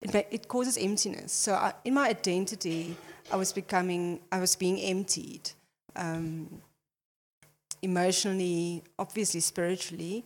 [0.00, 1.32] It, it causes emptiness.
[1.32, 2.96] So I, in my identity,
[3.32, 5.50] I was becoming, I was being emptied,
[5.96, 6.62] um,
[7.82, 10.22] emotionally, obviously spiritually.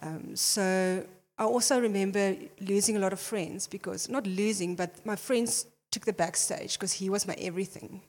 [0.00, 1.04] Um, so
[1.38, 6.04] I also remember losing a lot of friends because not losing, but my friends took
[6.04, 8.00] the backstage because he was my everything.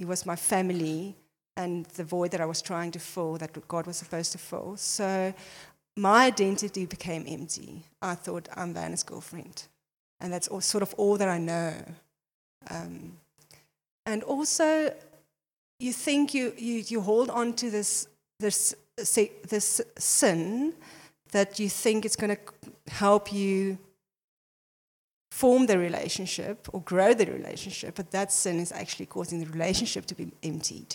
[0.00, 1.14] He was my family
[1.56, 4.76] and the void that I was trying to fill, that God was supposed to fill.
[4.76, 5.32] So
[5.96, 7.84] my identity became empty.
[8.02, 9.66] I thought I'm Werner's girlfriend,
[10.20, 11.74] and that's all, sort of all that I know.
[12.70, 13.18] Um,
[14.06, 14.92] and also,
[15.78, 18.08] you think you, you, you hold on to this,
[18.40, 20.74] this, this sin
[21.32, 23.78] that you think it's going to help you
[25.30, 30.06] form the relationship or grow the relationship, but that sin is actually causing the relationship
[30.06, 30.94] to be emptied.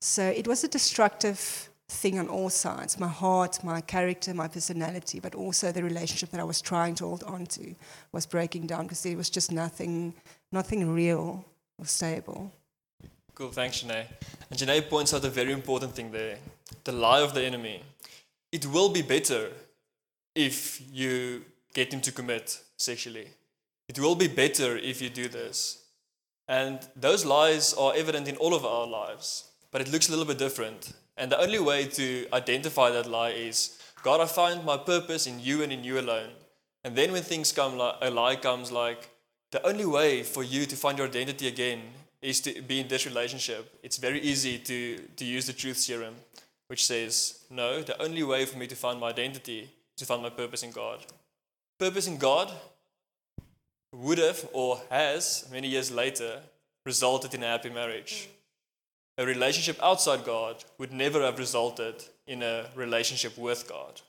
[0.00, 5.20] So it was a destructive thing on all sides my heart, my character, my personality,
[5.20, 7.74] but also the relationship that I was trying to hold on to
[8.12, 10.14] was breaking down because there was just nothing,
[10.52, 11.44] nothing real
[11.78, 12.52] or stable.
[13.34, 14.06] Cool, thanks, Janae.
[14.50, 16.38] And Janae points out a very important thing there
[16.84, 17.82] the lie of the enemy.
[18.52, 19.50] It will be better
[20.34, 23.28] if you get him to commit sexually.
[23.88, 25.84] It will be better if you do this.
[26.48, 29.44] And those lies are evident in all of our lives,
[29.76, 30.94] but it looks a little bit different.
[31.18, 35.38] And the only way to identify that lie is God, I find my purpose in
[35.38, 36.30] you and in you alone.
[36.82, 39.10] And then when things come, like, a lie comes like,
[39.52, 41.82] the only way for you to find your identity again
[42.22, 43.78] is to be in this relationship.
[43.82, 46.14] It's very easy to, to use the truth serum,
[46.68, 50.22] which says, no, the only way for me to find my identity is to find
[50.22, 51.04] my purpose in God.
[51.78, 52.50] Purpose in God
[53.92, 56.40] would have or has, many years later,
[56.86, 58.30] resulted in a happy marriage.
[59.18, 64.00] A relationship outside God would never have resulted in a relationship with God.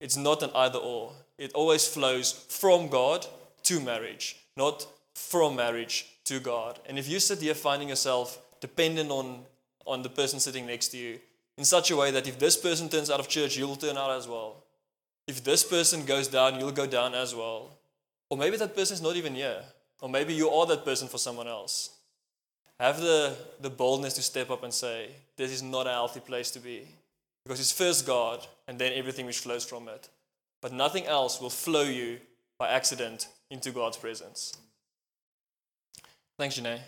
[0.00, 1.12] It's not an either or.
[1.38, 3.26] It always flows from God
[3.64, 6.78] to marriage, not from marriage to God.
[6.86, 9.40] And if you sit here finding yourself dependent on,
[9.86, 11.18] on the person sitting next to you
[11.56, 14.10] in such a way that if this person turns out of church, you'll turn out
[14.10, 14.64] as well.
[15.26, 17.78] If this person goes down, you'll go down as well.
[18.28, 19.62] Or maybe that person's not even here.
[20.00, 21.90] Or maybe you are that person for someone else.
[22.80, 26.50] Have the, the boldness to step up and say, This is not a healthy place
[26.52, 26.88] to be.
[27.44, 30.08] Because it's first God and then everything which flows from it.
[30.62, 32.18] But nothing else will flow you
[32.58, 34.56] by accident into God's presence.
[36.38, 36.80] Thanks, Janae.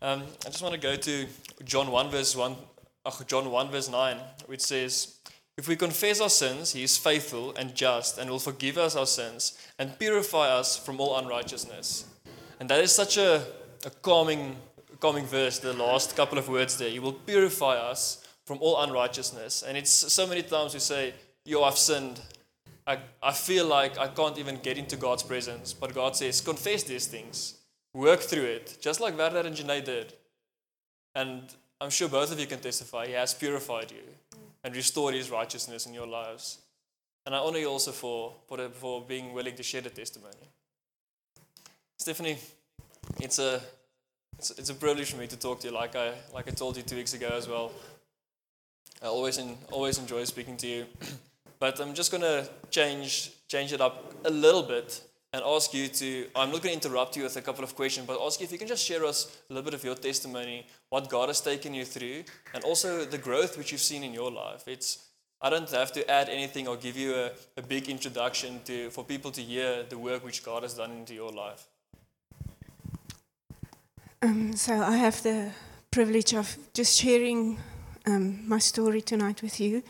[0.00, 1.26] Um, I just want to go to
[1.64, 2.54] John 1 verse 1,
[3.04, 5.16] uh, John 1 verse 9, which says,
[5.56, 9.06] If we confess our sins, he is faithful and just and will forgive us our
[9.06, 12.04] sins and purify us from all unrighteousness.
[12.60, 13.44] And that is such a,
[13.84, 14.56] a calming,
[15.00, 16.90] calming verse, the last couple of words there.
[16.90, 19.62] He will purify us from all unrighteousness.
[19.62, 22.20] And it's so many times we say, Yo, I've sinned.
[22.86, 25.72] I, I feel like I can't even get into God's presence.
[25.72, 27.54] But God says, confess these things,
[27.94, 30.14] work through it, just like Werner and Janae did.
[31.14, 31.42] And
[31.80, 34.02] I'm sure both of you can testify, He has purified you
[34.64, 36.58] and restored His righteousness in your lives.
[37.24, 40.48] And I honor you also for, for, for being willing to share the testimony.
[41.98, 42.38] Stephanie,
[43.20, 43.60] it's a,
[44.38, 46.76] it's, it's a privilege for me to talk to you, like I, like I told
[46.76, 47.72] you two weeks ago as well.
[49.02, 50.86] I always, in, always enjoy speaking to you.
[51.58, 55.88] but I'm just going to change, change it up a little bit and ask you
[55.88, 58.44] to, I'm not going to interrupt you with a couple of questions, but ask you
[58.44, 61.40] if you can just share us a little bit of your testimony, what God has
[61.40, 62.24] taken you through,
[62.54, 64.66] and also the growth which you've seen in your life.
[64.66, 65.04] It's,
[65.42, 69.04] I don't have to add anything or give you a, a big introduction to, for
[69.04, 71.66] people to hear the work which God has done into your life.
[74.20, 75.52] Um, so I have the
[75.92, 77.56] privilege of just sharing
[78.04, 79.84] um, my story tonight with you.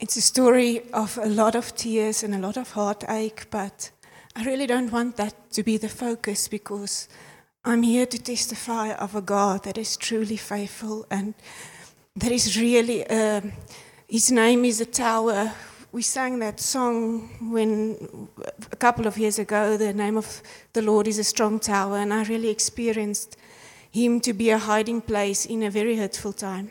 [0.00, 3.90] It's a story of a lot of tears and a lot of heartache, but
[4.36, 7.08] I really don't want that to be the focus because
[7.64, 11.34] I'm here to testify of a God that is truly faithful and
[12.14, 13.52] that is really, um,
[14.08, 15.52] His name is a tower.
[15.90, 18.28] We sang that song when
[18.70, 20.42] a couple of years ago, the name of
[20.74, 23.36] the Lord is a strong tower, and I really experienced
[23.90, 26.70] Him to be a hiding place in a very hurtful time.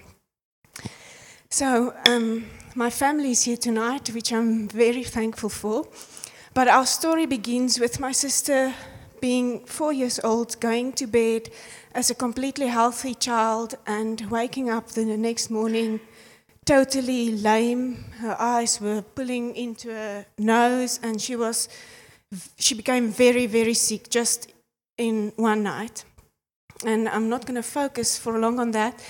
[1.49, 5.87] So, um, my family is here tonight, which I'm very thankful for.
[6.53, 8.73] But our story begins with my sister
[9.21, 11.49] being four years old, going to bed
[11.93, 15.99] as a completely healthy child, and waking up the next morning
[16.65, 18.05] totally lame.
[18.19, 21.69] Her eyes were pulling into her nose, and she was
[22.59, 24.51] she became very, very sick just
[24.97, 26.03] in one night.
[26.85, 29.03] And I'm not going to focus for long on that,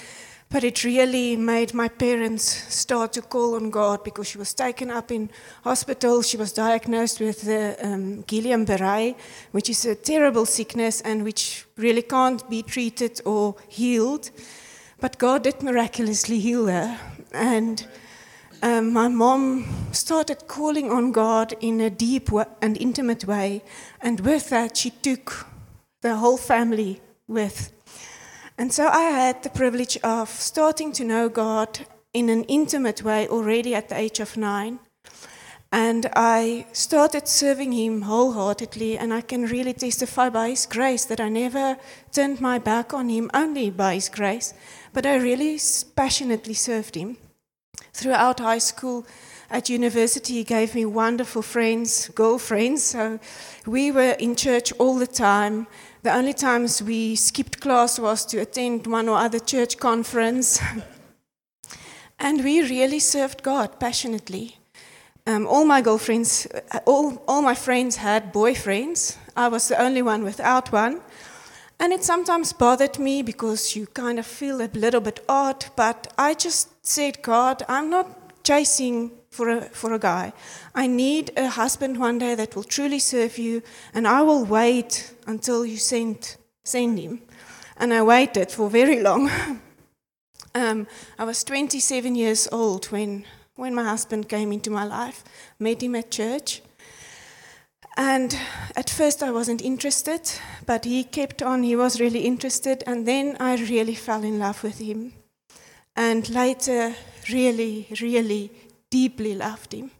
[0.50, 4.90] but it really made my parents start to call on God because she was taken
[4.90, 5.30] up in
[5.64, 6.22] hospital.
[6.22, 9.16] She was diagnosed with the um, Guillain-Barré,
[9.52, 14.32] which is a terrible sickness and which really can't be treated or healed.
[15.02, 16.98] But God did miraculously heal her.
[17.34, 17.86] And
[18.64, 22.30] um, my mom started calling on God in a deep
[22.62, 23.62] and intimate way.
[24.02, 25.46] And with that, she took
[26.02, 27.72] the whole family with.
[28.58, 33.28] And so I had the privilege of starting to know God in an intimate way
[33.28, 34.80] already at the age of nine.
[35.72, 41.20] And I started serving Him wholeheartedly, and I can really testify by His grace that
[41.20, 41.78] I never
[42.12, 44.54] turned my back on Him only by His grace,
[44.94, 45.60] but I really
[45.96, 47.18] passionately served Him.
[47.94, 49.06] Throughout high school,
[49.50, 52.84] at university, He gave me wonderful friends, girlfriends.
[52.84, 53.20] So
[53.66, 55.68] we were in church all the time.
[56.04, 60.62] The only times we skipped class was to attend one or other church conference.
[62.20, 64.58] and we really served God passionately.
[65.26, 69.18] Um, all my girlfriends, uh, all, all my friends had boyfriends.
[69.36, 71.02] I was the only one without one.
[71.80, 76.12] And it sometimes bothered me because you kind of feel a little bit odd, but
[76.18, 80.34] I just said, God, I'm not chasing for a, for a guy.
[80.73, 83.62] I need a husband one day that will truly serve you,
[83.93, 87.21] and I will wait until you send, send him.
[87.78, 89.30] And I waited for very long.
[90.56, 90.88] um,
[91.19, 95.23] I was 27 years old when, when my husband came into my life,
[95.60, 96.63] met him at church.
[97.95, 98.36] And
[98.76, 100.21] at first I wasn't interested,
[100.65, 104.63] but he kept on, he was really interested, and then I really fell in love
[104.63, 105.13] with him.
[105.95, 106.93] And later,
[107.32, 108.52] really, really
[108.89, 109.91] deeply loved him.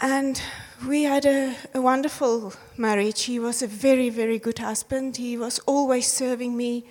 [0.00, 0.40] And
[0.86, 3.24] we had a, a wonderful marriage.
[3.24, 5.16] He was a very, very good husband.
[5.16, 6.84] He was always serving me.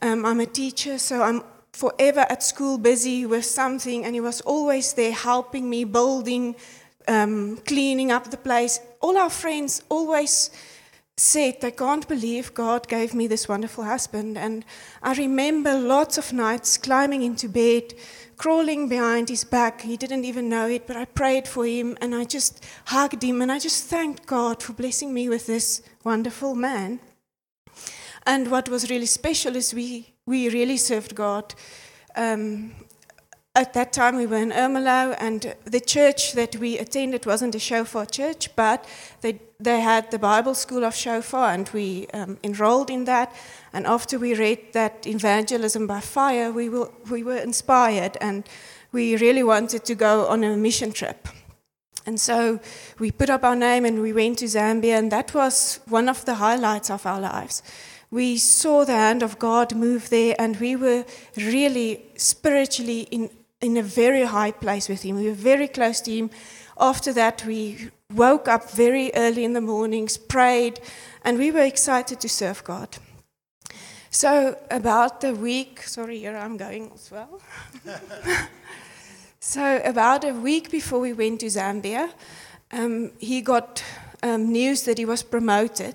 [0.00, 4.40] Um, I'm a teacher, so I'm forever at school busy with something, and he was
[4.40, 6.56] always there helping me, building,
[7.06, 8.80] um, cleaning up the place.
[9.00, 10.50] All our friends always
[11.20, 14.38] said they can't believe God gave me this wonderful husband.
[14.38, 14.64] And
[15.02, 17.92] I remember lots of nights climbing into bed,
[18.40, 19.82] crawling behind his back.
[19.82, 23.42] He didn't even know it, but I prayed for him and I just hugged him
[23.42, 27.00] and I just thanked God for blessing me with this wonderful man.
[28.24, 31.54] And what was really special is we, we really served God.
[32.16, 32.72] Um,
[33.60, 37.58] at that time, we were in Ermelo, and the church that we attended wasn't a
[37.58, 38.86] shofar church, but
[39.20, 43.34] they, they had the Bible School of Shofar, and we um, enrolled in that.
[43.74, 48.48] And after we read that evangelism by fire, we, will, we were inspired, and
[48.92, 51.28] we really wanted to go on a mission trip.
[52.06, 52.60] And so
[52.98, 56.24] we put up our name and we went to Zambia, and that was one of
[56.24, 57.62] the highlights of our lives.
[58.10, 61.04] We saw the hand of God move there, and we were
[61.36, 63.30] really spiritually in,
[63.60, 65.16] in a very high place with Him.
[65.16, 66.30] We were very close to Him.
[66.78, 70.80] After that, we woke up very early in the mornings, prayed,
[71.24, 72.96] and we were excited to serve God.
[74.10, 77.40] So, about a week, sorry, here I'm going as well.
[79.40, 82.10] so, about a week before we went to Zambia,
[82.72, 83.84] um, he got
[84.22, 85.94] um, news that he was promoted,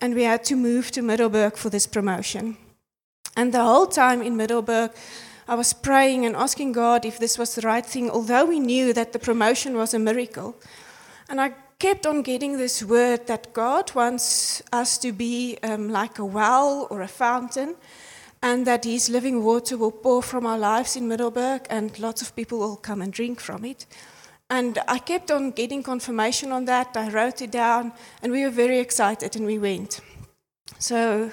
[0.00, 2.56] and we had to move to Middelburg for this promotion.
[3.36, 4.90] And the whole time in Middelburg,
[5.48, 8.92] I was praying and asking God if this was the right thing, although we knew
[8.92, 10.54] that the promotion was a miracle.
[11.30, 16.18] And I kept on getting this word that God wants us to be um, like
[16.18, 17.76] a well or a fountain,
[18.42, 22.36] and that His living water will pour from our lives in Middelburg, and lots of
[22.36, 23.86] people will come and drink from it.
[24.50, 26.94] And I kept on getting confirmation on that.
[26.94, 27.92] I wrote it down,
[28.22, 30.00] and we were very excited, and we went.
[30.78, 31.30] So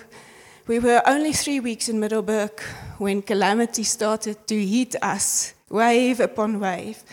[0.68, 2.60] we were only three weeks in Middelburg
[2.98, 7.04] when calamity started to hit us, wave upon wave.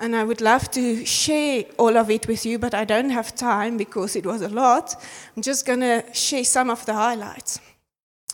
[0.00, 3.34] And I would love to share all of it with you, but I don't have
[3.34, 4.94] time because it was a lot.
[5.36, 7.60] I'm just going to share some of the highlights.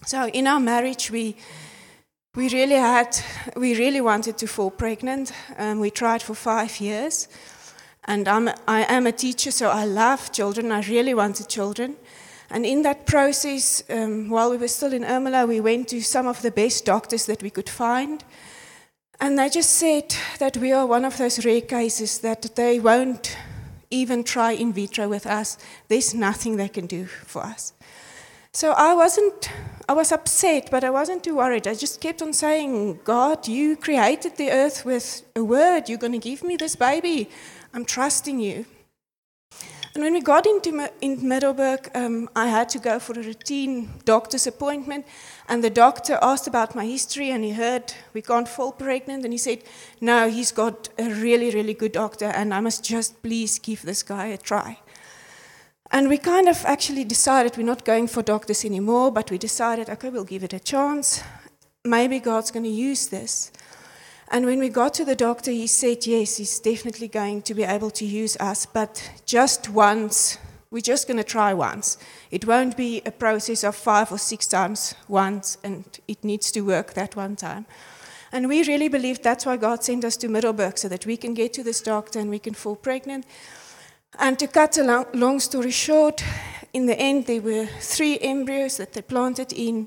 [0.06, 1.36] So, in our marriage, we,
[2.36, 3.16] we really had,
[3.56, 5.32] we really wanted to fall pregnant.
[5.56, 7.28] Um, we tried for five years.
[8.04, 10.70] And I'm, I am a teacher, so I love children.
[10.70, 11.96] I really wanted children.
[12.50, 16.26] And in that process, um, while we were still in Ermelo, we went to some
[16.26, 18.22] of the best doctors that we could find.
[19.20, 23.36] And they just said that we are one of those rare cases that they won't
[23.90, 25.56] even try in vitro with us.
[25.88, 27.72] There's nothing they can do for us.
[28.52, 29.50] So I wasn't,
[29.88, 31.66] I was upset, but I wasn't too worried.
[31.66, 35.88] I just kept on saying, God, you created the earth with a word.
[35.88, 37.28] You're going to give me this baby.
[37.72, 38.64] I'm trusting you.
[39.94, 43.90] And when we got into in Middelburg, um, I had to go for a routine
[44.04, 45.06] doctor's appointment.
[45.48, 49.22] And the doctor asked about my history, and he heard we can't fall pregnant.
[49.22, 49.62] And he said,
[50.00, 54.02] No, he's got a really, really good doctor, and I must just please give this
[54.02, 54.78] guy a try.
[55.92, 59.88] And we kind of actually decided we're not going for doctors anymore, but we decided,
[59.88, 61.22] okay, we'll give it a chance.
[61.84, 63.52] Maybe God's going to use this.
[64.30, 67.62] And when we got to the doctor, he said, yes, he's definitely going to be
[67.62, 70.38] able to use us, but just once.
[70.70, 71.98] We're just going to try once.
[72.32, 76.62] It won't be a process of five or six times once, and it needs to
[76.62, 77.66] work that one time.
[78.32, 81.34] And we really believe that's why God sent us to Middelburg, so that we can
[81.34, 83.24] get to this doctor and we can fall pregnant.
[84.18, 86.24] And to cut a long, long story short,
[86.72, 89.86] in the end, there were three embryos that they planted in,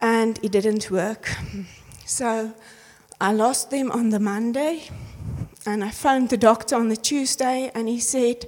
[0.00, 1.30] and it didn't work.
[2.04, 2.52] So
[3.22, 4.88] I lost them on the Monday,
[5.64, 8.46] and I phoned the doctor on the Tuesday, and he said,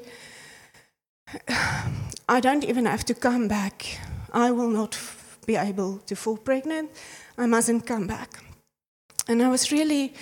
[2.29, 4.01] I don't even have to come back.
[4.33, 4.99] I will not
[5.47, 6.91] be able to fall pregnant.
[7.39, 8.43] I mustn't come back.
[9.29, 10.13] And I was really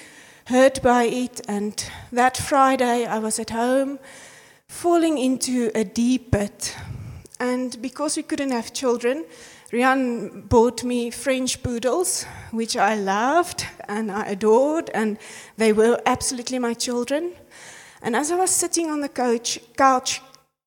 [0.48, 1.40] hurt by it.
[1.48, 1.82] And
[2.12, 3.98] that Friday, I was at home,
[4.68, 6.76] falling into a deep pit.
[7.40, 9.24] And because we couldn't have children,
[9.72, 15.16] Rian bought me French poodles, which I loved and I adored, and
[15.56, 17.32] they were absolutely my children.
[18.02, 20.20] And as I was sitting on the couch, couch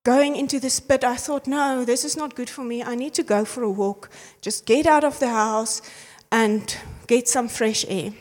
[0.03, 2.81] going into this pit, I thought, no, this is not good for me.
[2.81, 4.09] I need to go for a walk,
[4.41, 5.83] just get out of the house
[6.31, 6.75] and
[7.05, 8.11] get some fresh air.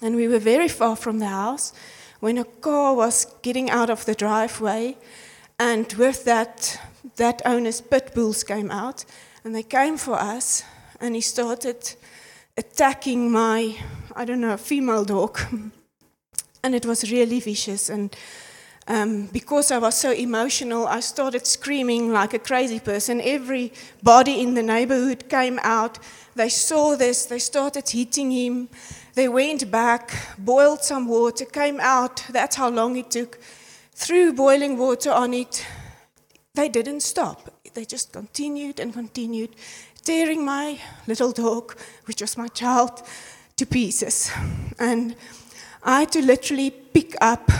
[0.00, 1.74] And we were very far from the house
[2.20, 4.96] when a car was getting out of the driveway,
[5.58, 6.80] and with that,
[7.16, 9.04] that owner's pit bulls came out
[9.46, 10.64] and they came for us,
[11.00, 11.94] and he started
[12.56, 13.76] attacking my,
[14.16, 15.38] I don't know, female dog.
[16.64, 17.88] and it was really vicious.
[17.88, 18.16] And
[18.88, 23.20] um, because I was so emotional, I started screaming like a crazy person.
[23.20, 26.00] Everybody in the neighborhood came out.
[26.34, 28.68] They saw this, they started hitting him.
[29.14, 32.24] They went back, boiled some water, came out.
[32.30, 33.38] That's how long it took.
[33.92, 35.64] Threw boiling water on it.
[36.52, 39.50] They didn't stop they just continued and continued,
[40.02, 43.02] tearing my little dog, which was my child,
[43.56, 44.30] to pieces.
[44.78, 45.14] And
[45.82, 47.50] I had to literally pick up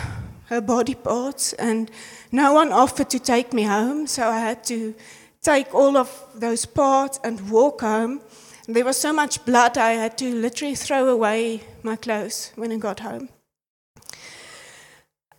[0.47, 1.91] her body parts, and
[2.33, 4.95] no one offered to take me home, so I had to
[5.43, 8.21] take all of those parts and walk home.
[8.67, 12.79] There was so much blood, I had to literally throw away my clothes when I
[12.79, 13.29] got home.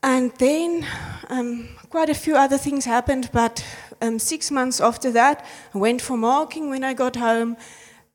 [0.04, 0.86] And then
[1.30, 3.66] um, quite a few other things happened, but
[4.02, 7.58] um, six months after that, I went for marking when I got home.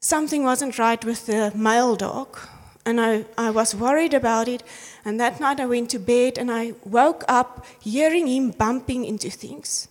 [0.00, 2.38] Something wasn't right with the male dog.
[2.84, 4.62] And I, I was worried about it.
[5.04, 9.30] And that night I went to bed and I woke up hearing him bumping into
[9.30, 9.88] things.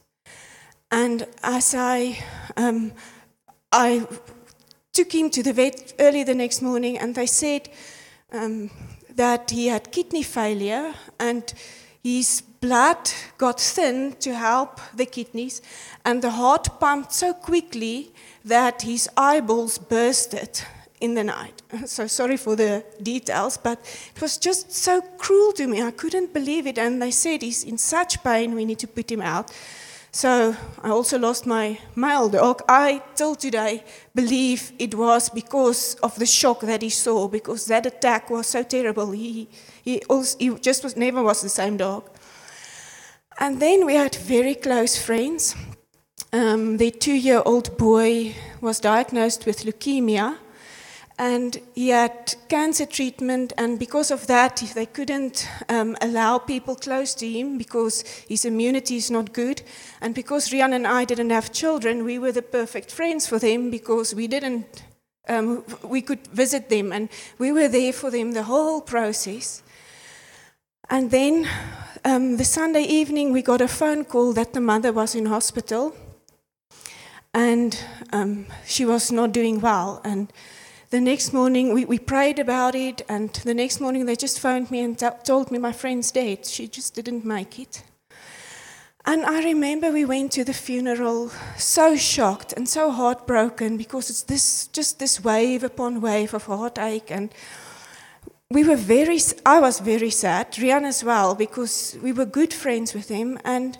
[0.92, 2.20] And as I,
[2.58, 2.92] um,
[3.72, 4.06] I
[4.92, 7.70] took him to the vet early the next morning, and they said
[8.34, 8.70] um,
[9.16, 11.54] that he had kidney failure and
[12.04, 13.09] his blood
[13.39, 15.62] got thin to help the kidneys,
[16.05, 18.12] and the heart pumped so quickly
[18.45, 20.62] that his eyeballs bursted
[20.99, 21.62] in the night.
[21.86, 23.80] So sorry for the details, but
[24.16, 25.82] it was just so cruel to me.
[25.82, 29.12] I couldn't believe it, and they said he's in such pain, we need to put
[29.12, 29.51] him out.
[30.14, 32.62] So I also lost my male dog.
[32.68, 33.84] I till today
[34.14, 38.62] believe it was because of the shock that he saw, because that attack was so
[38.64, 39.12] terrible.
[39.12, 39.47] He,
[39.84, 42.09] he, also, he just was, never was the same dog.
[43.42, 45.56] And then we had very close friends.
[46.32, 50.38] Um, their two year old boy was diagnosed with leukemia
[51.18, 56.76] and he had cancer treatment, and because of that, if they couldn't um, allow people
[56.76, 59.62] close to him because his immunity is not good.
[60.02, 63.70] And because Rian and I didn't have children, we were the perfect friends for them
[63.70, 64.84] because we didn't,
[65.30, 69.62] um, we could visit them, and we were there for them the whole process.
[70.92, 71.48] And then
[72.04, 75.96] um, the Sunday evening, we got a phone call that the mother was in hospital,
[77.34, 77.82] and
[78.12, 80.34] um, she was not doing well, and
[80.89, 84.70] the next morning, we, we prayed about it, and the next morning, they just phoned
[84.70, 86.46] me and t- told me my friend's dead.
[86.46, 87.84] She just didn't make it.
[89.06, 94.24] And I remember we went to the funeral so shocked and so heartbroken because it's
[94.24, 97.10] this, just this wave upon wave of heartache.
[97.10, 97.34] And
[98.52, 102.93] we were very, I was very sad, Rian as well, because we were good friends
[102.93, 103.39] with him.
[103.43, 103.78] And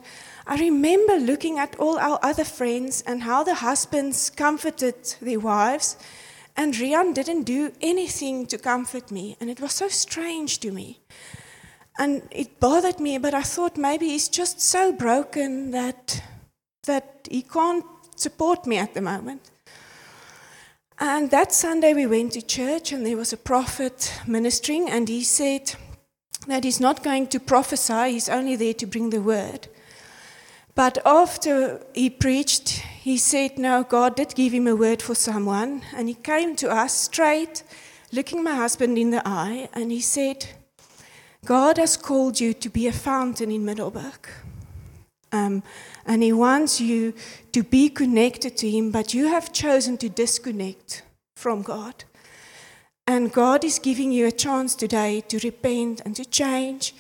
[0.48, 5.98] I remember looking at all our other friends and how the husbands comforted their wives
[6.56, 11.00] and Rian didn't do anything to comfort me, and it was so strange to me.
[11.98, 16.22] And it bothered me, but I thought maybe he's just so broken that,
[16.86, 19.51] that he can't support me at the moment.
[21.02, 25.24] And that Sunday we went to church, and there was a prophet ministering, and he
[25.24, 25.74] said
[26.46, 29.68] that he's not going to prophesy, he's only there to bring the word.
[30.76, 35.82] But after he preached, he said, No, God did give him a word for someone.
[35.96, 37.64] And he came to us straight,
[38.12, 40.46] looking my husband in the eye, and he said,
[41.46, 44.30] God has called you to be a fountain in Middelburg.
[45.32, 45.64] Um,
[46.06, 47.14] and he wants you
[47.52, 51.04] to be connected to him, but you have chosen to disconnect
[51.36, 52.04] from God.
[53.08, 56.94] And God is giving you a chance today to repent and to change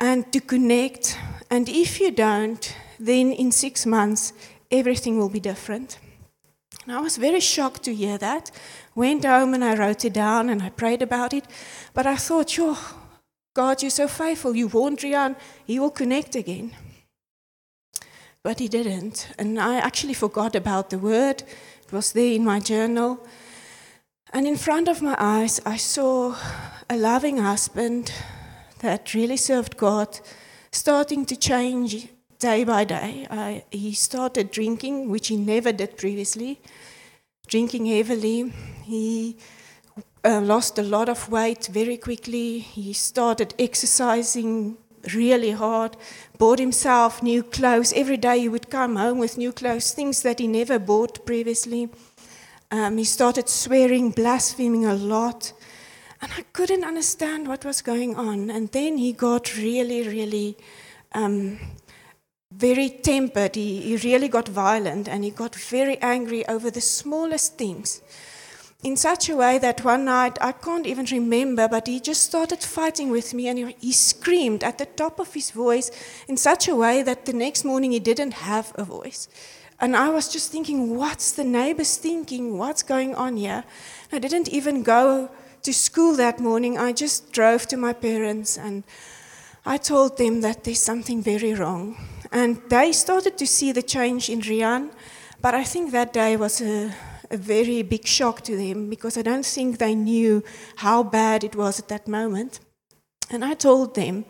[0.00, 1.18] and to connect.
[1.50, 4.32] And if you don't, then in six months,
[4.70, 5.98] everything will be different.
[6.84, 8.50] And I was very shocked to hear that.
[8.94, 11.44] Went home and I wrote it down and I prayed about it.
[11.94, 12.76] But I thought, "Yo,
[13.54, 14.56] God, you're so faithful.
[14.56, 16.72] You warned Rian, he will connect again.
[18.42, 19.28] But he didn't.
[19.38, 21.42] And I actually forgot about the word.
[21.84, 23.24] It was there in my journal.
[24.32, 26.34] And in front of my eyes, I saw
[26.90, 28.12] a loving husband
[28.80, 30.18] that really served God
[30.72, 33.26] starting to change day by day.
[33.30, 36.60] I, he started drinking, which he never did previously,
[37.46, 38.52] drinking heavily.
[38.82, 39.36] He
[40.24, 42.58] uh, lost a lot of weight very quickly.
[42.58, 44.78] He started exercising
[45.14, 45.96] really hard,
[46.38, 47.92] bought himself new clothes.
[47.94, 51.88] Every day he would come home with new clothes, things that he never bought previously.
[52.70, 55.52] Um, he started swearing, blaspheming a lot.
[56.20, 58.50] And I couldn't understand what was going on.
[58.50, 60.56] And then he got really, really
[61.12, 61.58] um,
[62.50, 63.56] very tempered.
[63.56, 68.00] He, he really got violent and he got very angry over the smallest things.
[68.82, 72.60] In such a way that one night, I can't even remember, but he just started
[72.60, 75.90] fighting with me and he, screamed at the top of his voice
[76.26, 79.28] in such a way that the next morning he didn't have a voice.
[79.78, 82.58] And I was just thinking, what's the neighbors thinking?
[82.58, 83.62] What's going on here?
[84.10, 85.30] I didn't even go
[85.62, 86.76] to school that morning.
[86.76, 88.82] I just drove to my parents and
[89.64, 91.96] I told them that there's something very wrong.
[92.32, 94.90] And they started to see the change in Rian,
[95.40, 96.92] but I think that day was a,
[97.32, 100.44] a very big shock to them because I don't think they knew
[100.76, 102.60] how bad it was at that moment.
[103.30, 104.26] And I told them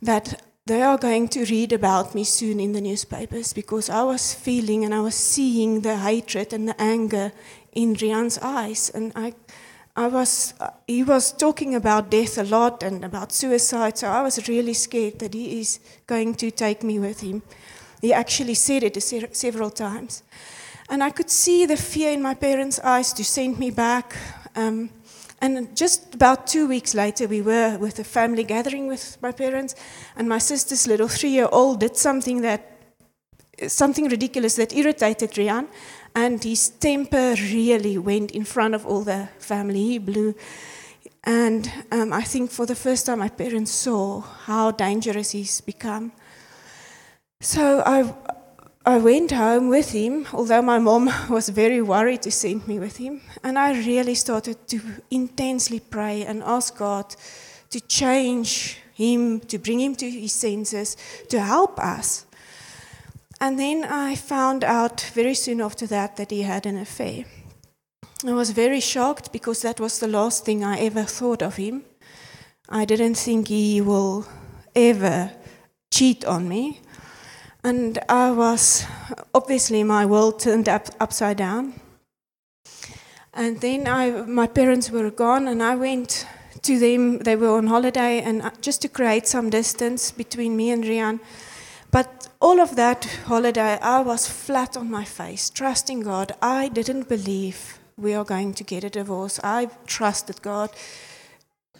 [0.00, 4.32] that they are going to read about me soon in the newspapers because I was
[4.32, 7.32] feeling and I was seeing the hatred and the anger
[7.72, 8.90] in Rian's eyes.
[8.90, 9.34] And I,
[9.96, 10.54] I was,
[10.86, 15.18] he was talking about death a lot and about suicide, so I was really scared
[15.18, 17.42] that he is going to take me with him.
[18.00, 19.02] He actually said it
[19.36, 20.22] several times.
[20.88, 24.16] And I could see the fear in my parents' eyes to send me back.
[24.56, 24.90] Um,
[25.40, 29.74] And just about two weeks later, we were with a family gathering with my parents,
[30.16, 32.60] and my sister's little three year old did something that
[33.68, 35.66] something ridiculous that irritated Rian,
[36.14, 39.80] and his temper really went in front of all the family.
[39.80, 40.34] He blew.
[41.24, 46.12] And um, I think for the first time, my parents saw how dangerous he's become.
[47.40, 48.14] So I,
[48.86, 52.98] I went home with him, although my mom was very worried to send me with
[52.98, 53.22] him.
[53.42, 54.80] And I really started to
[55.10, 57.16] intensely pray and ask God
[57.70, 60.98] to change him, to bring him to his senses,
[61.30, 62.26] to help us.
[63.40, 67.24] And then I found out very soon after that that he had an affair.
[68.26, 71.84] I was very shocked because that was the last thing I ever thought of him.
[72.68, 74.26] I didn't think he will
[74.74, 75.30] ever
[75.90, 76.80] cheat on me.
[77.64, 78.84] And I was,
[79.34, 81.72] obviously, my world turned up, upside down.
[83.32, 86.26] And then I, my parents were gone, and I went
[86.60, 87.20] to them.
[87.20, 91.20] They were on holiday, and uh, just to create some distance between me and Rian.
[91.90, 96.32] But all of that holiday, I was flat on my face, trusting God.
[96.42, 99.40] I didn't believe we are going to get a divorce.
[99.42, 100.70] I trusted God.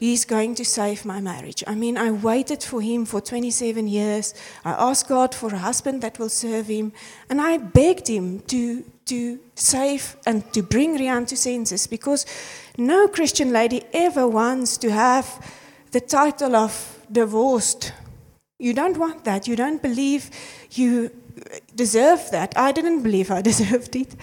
[0.01, 1.63] He's going to save my marriage.
[1.67, 4.35] I mean, I waited for him for 27 years.
[4.65, 6.93] I asked God for a husband that will serve him.
[7.31, 12.27] And I begged him to, to save and to bring Rian to senses because
[12.77, 15.27] no Christian lady ever wants to have
[15.93, 17.93] the title of divorced.
[18.59, 19.47] You don't want that.
[19.47, 20.29] You don't believe
[20.73, 21.11] you
[21.75, 22.53] deserve that.
[22.57, 24.17] I didn't believe I deserved it.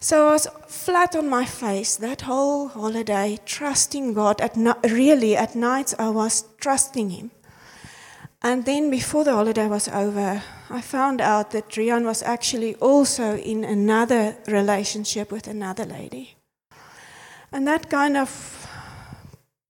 [0.00, 4.40] So I was flat on my face that whole holiday, trusting God.
[4.40, 7.30] At no- really, at nights I was trusting Him.
[8.42, 13.36] And then before the holiday was over, I found out that Rian was actually also
[13.36, 16.36] in another relationship with another lady.
[17.50, 18.68] And that kind of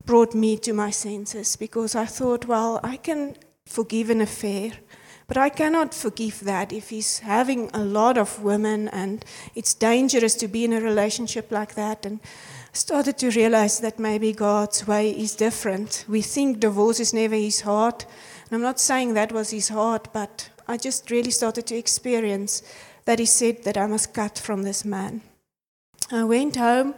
[0.04, 4.72] brought me to my senses because I thought, well, I can forgive an affair,
[5.28, 9.24] but I cannot forgive that if he's having a lot of women and
[9.54, 12.06] it's dangerous to be in a relationship like that.
[12.06, 16.04] And I started to realize that maybe God's way is different.
[16.08, 18.06] We think divorce is never his heart.
[18.44, 22.62] And I'm not saying that was his heart, but I just really started to experience
[23.04, 25.22] that he said that I must cut from this man.
[26.12, 26.94] I went home.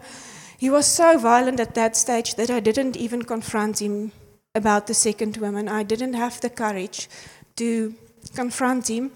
[0.58, 4.12] He was so violent at that stage that I didn't even confront him
[4.54, 5.68] about the second woman.
[5.68, 7.08] I didn't have the courage
[7.56, 7.94] to
[8.34, 9.10] confront him.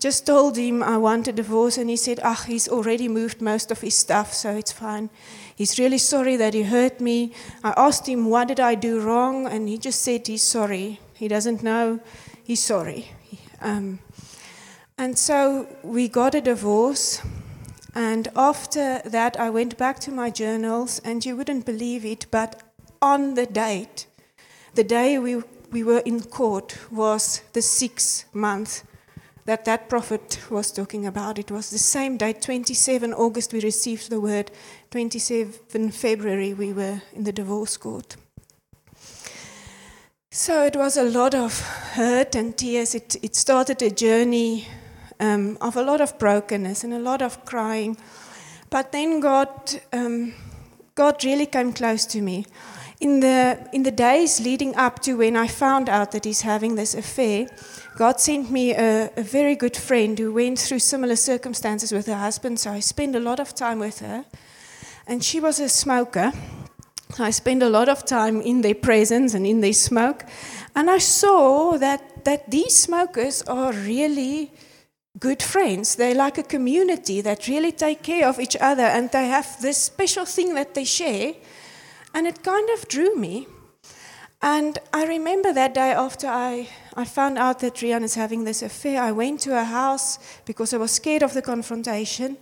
[0.00, 3.70] Just told him I want a divorce, and he said, Ah, he's already moved most
[3.70, 5.10] of his stuff, so it's fine.
[5.56, 7.32] He's really sorry that he hurt me.
[7.64, 9.46] I asked him, What did I do wrong?
[9.46, 11.00] And he just said he's sorry.
[11.14, 11.98] He doesn't know,
[12.44, 13.10] he's sorry.
[13.60, 13.98] Um,
[14.96, 17.20] and so we got a divorce.
[17.94, 22.62] And after that, I went back to my journals, and you wouldn't believe it, but
[23.02, 24.06] on the date,
[24.74, 28.84] the day we, we were in court was the sixth month
[29.48, 31.38] that that prophet was talking about.
[31.38, 34.50] It was the same day, 27 August, we received the word.
[34.90, 38.16] 27 February, we were in the divorce court.
[40.30, 41.58] So it was a lot of
[41.94, 42.94] hurt and tears.
[42.94, 44.68] It, it started a journey
[45.18, 47.96] um, of a lot of brokenness and a lot of crying.
[48.68, 49.50] But then God,
[49.94, 50.34] um,
[50.94, 52.44] God really came close to me.
[53.00, 56.74] In the, in the days leading up to when I found out that he's having
[56.74, 57.46] this affair,
[57.96, 62.16] God sent me a, a very good friend who went through similar circumstances with her
[62.16, 64.24] husband, so I spent a lot of time with her.
[65.06, 66.32] And she was a smoker.
[67.18, 70.24] I spent a lot of time in their presence and in their smoke.
[70.74, 74.52] And I saw that, that these smokers are really
[75.18, 75.96] good friends.
[75.96, 79.78] They're like a community that really take care of each other and they have this
[79.78, 81.34] special thing that they share.
[82.14, 83.46] And it kind of drew me.
[84.40, 88.62] And I remember that day after I, I found out that Rian is having this
[88.62, 92.36] affair, I went to her house because I was scared of the confrontation.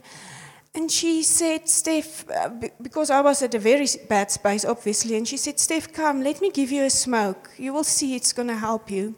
[0.75, 2.51] And she said, Steph, uh,
[2.83, 6.43] because I was at a very bad space, obviously, and she said, Steph, come, let
[6.43, 7.51] me give you a smoke.
[7.57, 9.15] You will see it's going to help you.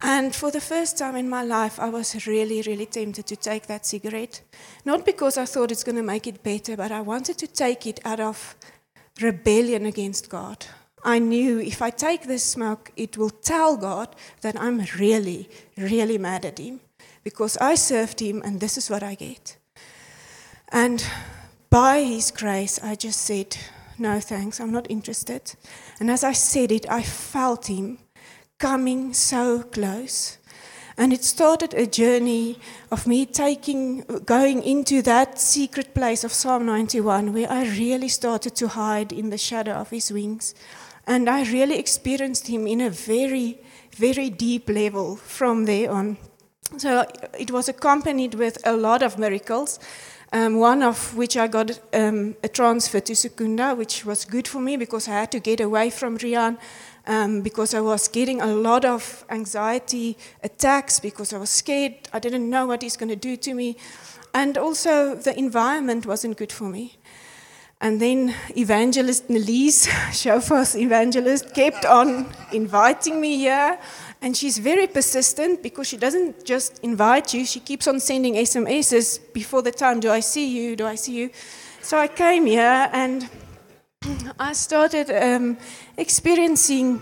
[0.00, 3.66] And for the first time in my life, I was really, really tempted to take
[3.66, 4.40] that cigarette.
[4.86, 7.86] Not because I thought it's going to make it better, but I wanted to take
[7.86, 8.56] it out of
[9.20, 10.66] rebellion against God.
[11.04, 16.18] I knew if I take this smoke, it will tell God that I'm really, really
[16.18, 16.80] mad at Him
[17.22, 19.56] because I served Him and this is what I get.
[20.70, 21.04] And
[21.70, 23.56] by His grace, I just said,
[23.98, 25.54] No thanks, I'm not interested.
[26.00, 27.98] And as I said it, I felt Him
[28.58, 30.38] coming so close.
[30.98, 32.58] And it started a journey
[32.90, 38.56] of me taking, going into that secret place of Psalm 91 where I really started
[38.56, 40.56] to hide in the shadow of his wings.
[41.06, 43.60] And I really experienced him in a very,
[43.96, 46.16] very deep level from there on.
[46.78, 47.06] So
[47.38, 49.78] it was accompanied with a lot of miracles.
[50.32, 54.60] Um, one of which I got um, a transfer to Secunda, which was good for
[54.60, 56.58] me because I had to get away from Rian
[57.06, 61.94] um, because I was getting a lot of anxiety attacks because I was scared.
[62.12, 63.76] I didn't know what he's going to do to me.
[64.34, 66.98] And also, the environment wasn't good for me.
[67.80, 73.78] And then evangelist Nelise, Shofar's evangelist, kept on inviting me here.
[74.20, 79.32] And she's very persistent because she doesn't just invite you, she keeps on sending SMSs
[79.32, 80.76] before the time Do I see you?
[80.76, 81.30] Do I see you?
[81.82, 83.28] So I came here and
[84.38, 85.56] I started um,
[85.96, 87.00] experiencing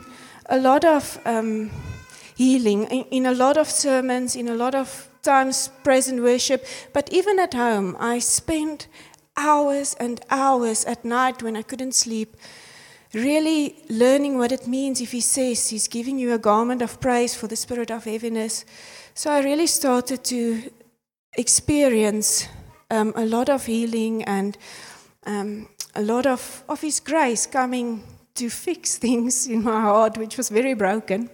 [0.48, 1.70] a lot of um,
[2.34, 6.64] healing in, in a lot of sermons, in a lot of times present worship.
[6.92, 8.88] But even at home, I spent
[9.36, 12.36] hours and hours at night when I couldn't sleep,
[13.16, 17.34] really learning what it means if He says He's giving you a garment of praise
[17.34, 18.64] for the spirit of heaviness.
[19.14, 20.62] So I really started to
[21.36, 22.46] experience
[22.90, 24.56] um, a lot of healing and
[25.26, 28.02] um, a lot of, of His grace coming
[28.34, 31.30] to fix things in my heart, which was very broken.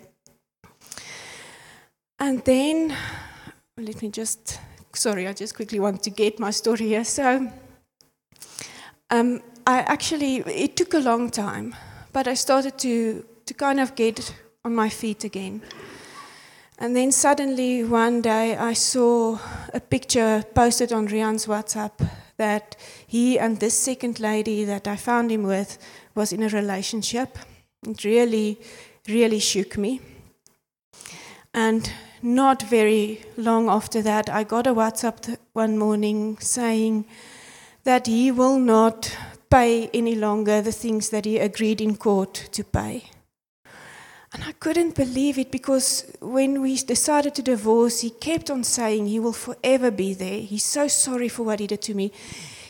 [2.19, 2.95] And then,
[3.77, 4.61] let me just,
[4.95, 7.05] sorry, I just quickly want to get my story here.
[7.05, 7.51] So,
[9.11, 11.77] um, I actually, it took a long time,
[12.13, 14.35] but I started to, to kind of get
[14.65, 15.63] on my feet again.
[16.79, 19.39] And then suddenly one day I saw
[19.73, 21.93] a picture posted on Rian's WhatsApp
[22.39, 25.79] that he and this second lady that I found him with
[26.17, 27.39] was in a relationship.
[27.87, 28.61] It really,
[29.07, 30.01] really shook me.
[31.55, 31.89] And
[32.21, 37.05] not very long after that, I got a WhatsApp one morning saying
[37.85, 39.17] that he will not
[39.53, 43.05] pay any longer the things that he agreed in court to pay.
[44.33, 49.07] And I couldn't believe it because when we decided to divorce, he kept on saying
[49.07, 50.41] he will forever be there.
[50.41, 52.13] He's so sorry for what he did to me.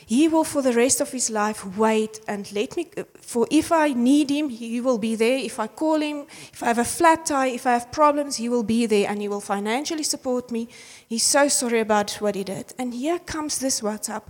[0.05, 2.91] He will, for the rest of his life, wait and let me.
[3.15, 5.39] For if I need him, he will be there.
[5.39, 8.49] If I call him, if I have a flat tire, if I have problems, he
[8.49, 10.69] will be there and he will financially support me.
[11.09, 12.75] He's so sorry about what he did.
[12.77, 14.25] And here comes this WhatsApp.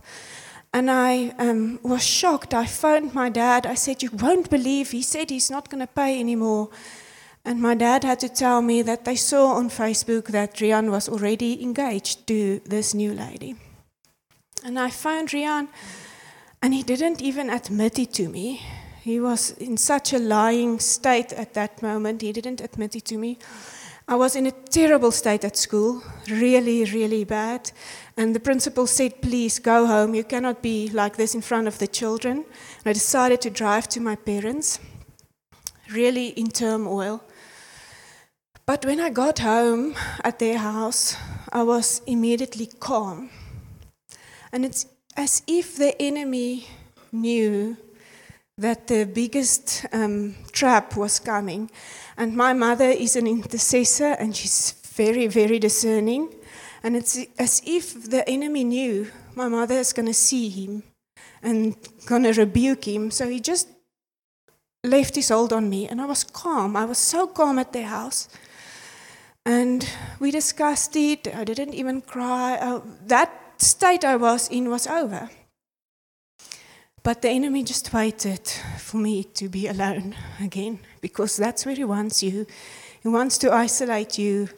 [0.74, 2.54] And I um, was shocked.
[2.54, 3.66] I phoned my dad.
[3.66, 4.90] I said, You won't believe.
[4.90, 6.70] He said he's not going to pay anymore.
[7.44, 11.08] And my dad had to tell me that they saw on Facebook that Rian was
[11.08, 13.56] already engaged to this new lady.
[14.64, 15.68] And I phoned Rian,
[16.62, 18.62] and he didn't even admit it to me.
[19.02, 23.18] He was in such a lying state at that moment, he didn't admit it to
[23.18, 23.38] me.
[24.08, 27.70] I was in a terrible state at school, really, really bad.
[28.16, 30.14] And the principal said, Please go home.
[30.14, 32.38] You cannot be like this in front of the children.
[32.38, 34.80] And I decided to drive to my parents,
[35.92, 37.22] really in turmoil.
[38.66, 39.94] But when I got home
[40.24, 41.16] at their house,
[41.52, 43.30] I was immediately calm.
[44.52, 44.86] And it's
[45.16, 46.66] as if the enemy
[47.12, 47.76] knew
[48.58, 51.70] that the biggest um, trap was coming.
[52.16, 56.34] And my mother is an intercessor and she's very, very discerning.
[56.82, 60.82] And it's as if the enemy knew my mother is going to see him
[61.42, 63.10] and going to rebuke him.
[63.10, 63.68] So he just
[64.84, 65.88] left his hold on me.
[65.88, 66.76] And I was calm.
[66.76, 68.28] I was so calm at their house.
[69.44, 69.88] And
[70.20, 71.28] we discussed it.
[71.34, 72.54] I didn't even cry.
[72.54, 75.30] Uh, that state I was in was over.
[77.02, 78.46] But the enemy just waited
[78.78, 82.46] for me to be alone again because that's where he wants you.
[83.02, 84.48] He wants to isolate you.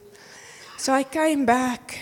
[0.77, 1.99] So I came back,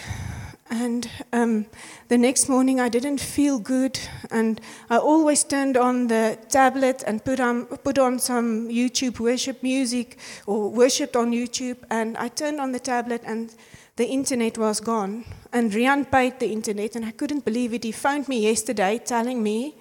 [0.69, 1.65] and um,
[2.09, 3.97] the next morning I didn't feel good,
[4.29, 9.63] and I always turned on the tablet and put on, put on some YouTube worship
[9.63, 13.55] music or worshipped on YouTube, and I turned on the tablet and
[13.95, 15.23] the internet was gone.
[15.53, 17.83] And Rian paid the internet, and I couldn't believe it.
[17.83, 19.75] He phoned me yesterday telling me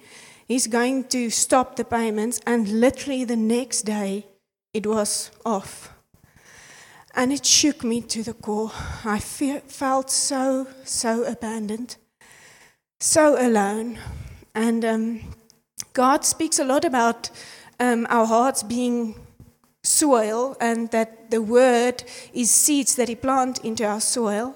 [0.47, 4.27] he's going to stop the payments, and literally the next day
[4.73, 5.93] it was off.
[7.15, 8.71] And it shook me to the core.
[9.05, 11.97] I fe- felt so, so abandoned,
[12.99, 13.99] so alone.
[14.55, 15.21] And um,
[15.93, 17.29] God speaks a lot about
[17.79, 19.15] um, our hearts being
[19.83, 22.03] soil and that the word
[22.33, 24.55] is seeds that he plant into our soil.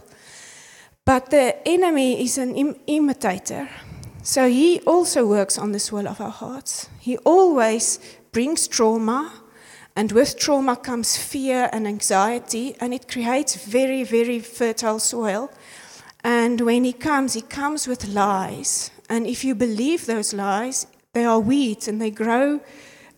[1.05, 3.69] But the enemy is an Im- imitator.
[4.23, 6.89] So he also works on the soil of our hearts.
[6.99, 7.99] He always
[8.31, 9.31] brings trauma
[9.97, 15.49] And with trauma comes fear and anxiety, and it creates very, very fertile soil.
[16.23, 18.91] And when he comes, he comes with lies.
[19.09, 22.59] And if you believe those lies, they are weeds and they grow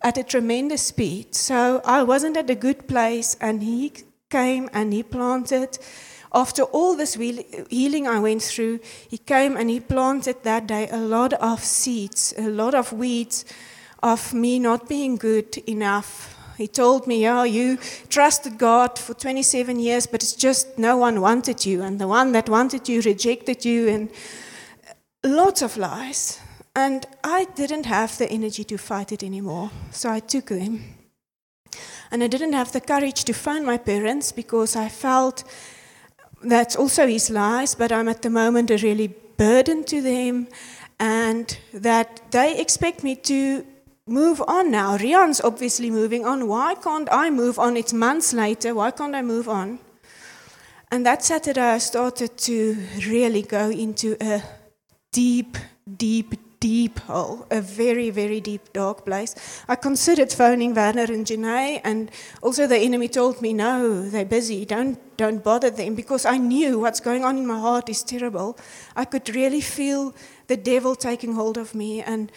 [0.01, 1.35] at a tremendous speed.
[1.35, 3.91] So I wasn't at a good place, and he
[4.29, 5.77] came and he planted.
[6.33, 10.99] After all this healing I went through, he came and he planted that day a
[10.99, 13.43] lot of seeds, a lot of weeds
[14.01, 16.38] of me not being good enough.
[16.59, 17.77] He told me, Oh, you
[18.09, 22.33] trusted God for 27 years, but it's just no one wanted you, and the one
[22.33, 24.09] that wanted you rejected you, and
[25.23, 26.41] lots of lies.
[26.75, 30.83] And I didn't have the energy to fight it anymore, so I took them.
[32.11, 35.45] And I didn't have the courage to phone my parents because I felt
[36.43, 39.07] that's also his lies, but I'm at the moment a really
[39.37, 40.49] burden to them,
[40.99, 43.65] and that they expect me to
[44.09, 44.97] move on now.
[44.97, 46.47] Rian's obviously moving on.
[46.47, 47.77] Why can't I move on?
[47.77, 48.75] It's months later.
[48.75, 49.79] Why can't I move on?
[50.91, 54.41] And that Saturday, I started to really go into a
[55.11, 55.57] deep,
[55.97, 59.63] deep, deep hole, a very, very deep, dark place.
[59.67, 64.65] I considered phoning Werner and Janae, and also the enemy told me, no, they're busy,
[64.65, 68.57] don't, don't bother them, because I knew what's going on in my heart is terrible.
[68.95, 70.13] I could really feel
[70.47, 72.31] the devil taking hold of me, and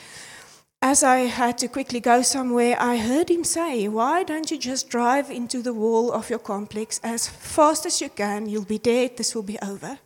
[0.82, 4.90] as I had to quickly go somewhere, I heard him say, Why don't you just
[4.90, 8.48] drive into the wall of your complex as fast as you can?
[8.48, 10.00] You'll be dead, this will be over.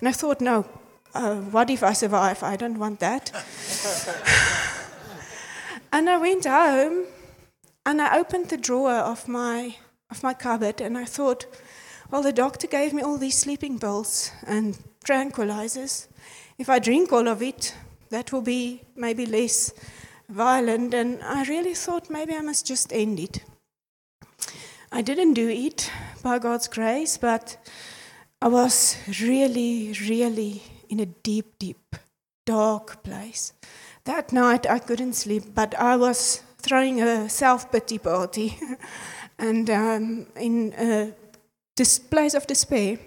[0.00, 0.64] And I thought, No,
[1.14, 2.42] uh, what if I survive?
[2.42, 3.30] I don't want that.
[5.92, 7.04] and I went home
[7.84, 9.76] and I opened the drawer of my,
[10.10, 11.44] of my cupboard and I thought,
[12.10, 16.06] Well, the doctor gave me all these sleeping pills and tranquilizers.
[16.56, 17.74] If I drink all of it,
[18.08, 19.72] that will be maybe less
[20.32, 23.44] violent, and I really thought maybe I must just end it.
[24.90, 25.90] I didn't do it
[26.22, 27.56] by God's grace, but
[28.40, 31.96] I was really, really in a deep, deep,
[32.44, 33.52] dark place.
[34.04, 38.58] That night I couldn't sleep, but I was throwing a self pity party
[39.38, 41.12] and um, in a
[42.10, 42.98] place of despair.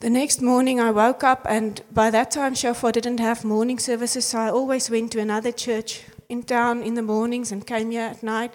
[0.00, 4.26] The next morning I woke up, and by that time, Shofar didn't have morning services,
[4.26, 8.02] so I always went to another church in town in the mornings and came here
[8.02, 8.54] at night.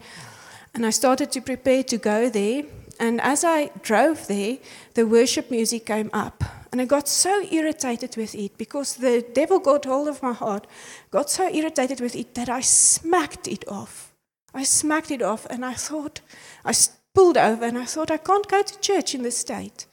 [0.74, 2.64] And I started to prepare to go there.
[2.98, 4.58] And as I drove there,
[4.94, 6.46] the worship music came up.
[6.72, 10.66] And I got so irritated with it because the devil got hold of my heart,
[11.12, 14.14] got so irritated with it that I smacked it off.
[14.54, 16.22] I smacked it off, and I thought,
[16.64, 16.74] I
[17.14, 19.88] pulled over and I thought, I can't go to church in this state.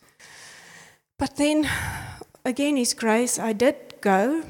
[1.20, 1.68] But then,
[2.46, 4.42] again, His grace, I did go.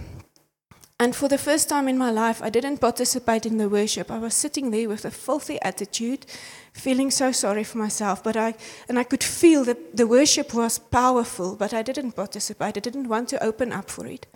[1.00, 4.08] And for the first time in my life, I didn't participate in the worship.
[4.08, 6.26] I was sitting there with a filthy attitude,
[6.72, 8.22] feeling so sorry for myself.
[8.22, 8.54] But I,
[8.88, 12.76] and I could feel that the worship was powerful, but I didn't participate.
[12.76, 14.26] I didn't want to open up for it.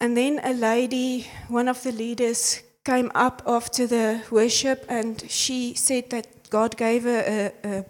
[0.00, 5.72] And then a lady, one of the leaders, came up after the worship and she
[5.72, 7.84] said that God gave her a, a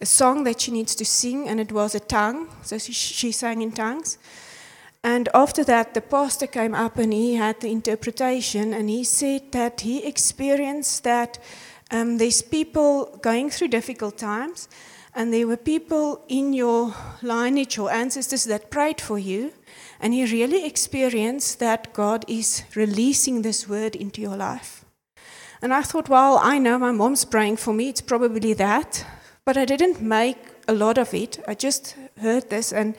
[0.00, 2.48] a song that she needs to sing, and it was a tongue.
[2.62, 4.18] So she, she sang in tongues.
[5.02, 9.52] And after that, the pastor came up and he had the interpretation, and he said
[9.52, 11.38] that he experienced that
[11.90, 14.68] um, there's people going through difficult times,
[15.14, 19.52] and there were people in your lineage or ancestors that prayed for you,
[20.00, 24.84] and he really experienced that God is releasing this word into your life.
[25.62, 29.04] And I thought, well, I know my mom's praying for me, it's probably that.
[29.48, 30.36] But I didn't make
[30.68, 31.42] a lot of it.
[31.48, 32.70] I just heard this.
[32.70, 32.94] And,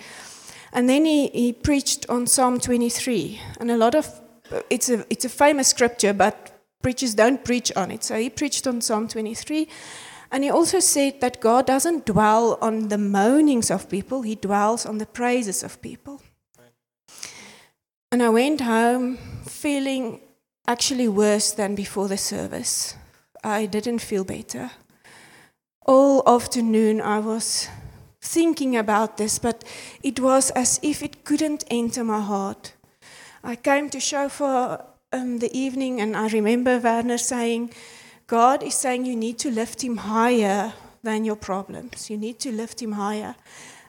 [0.73, 3.39] and then he, he preached on Psalm 23.
[3.59, 4.19] And a lot of,
[4.67, 8.03] it's a, it's a famous scripture, but preachers don't preach on it.
[8.03, 9.67] So he preached on Psalm 23.
[10.31, 14.87] And he also said that God doesn't dwell on the moanings of people, he dwells
[14.87, 16.19] on the praises of people.
[18.11, 20.21] And I went home feeling
[20.67, 22.95] actually worse than before the service.
[23.43, 24.71] I didn't feel better
[25.89, 27.67] all afternoon I was
[28.21, 29.63] thinking about this, but
[30.03, 32.73] it was as if it couldn't enter my heart.
[33.43, 37.73] I came to Shofar um, the evening, and I remember Werner saying,
[38.27, 42.07] God is saying you need to lift him higher than your problems.
[42.07, 43.35] You need to lift him higher.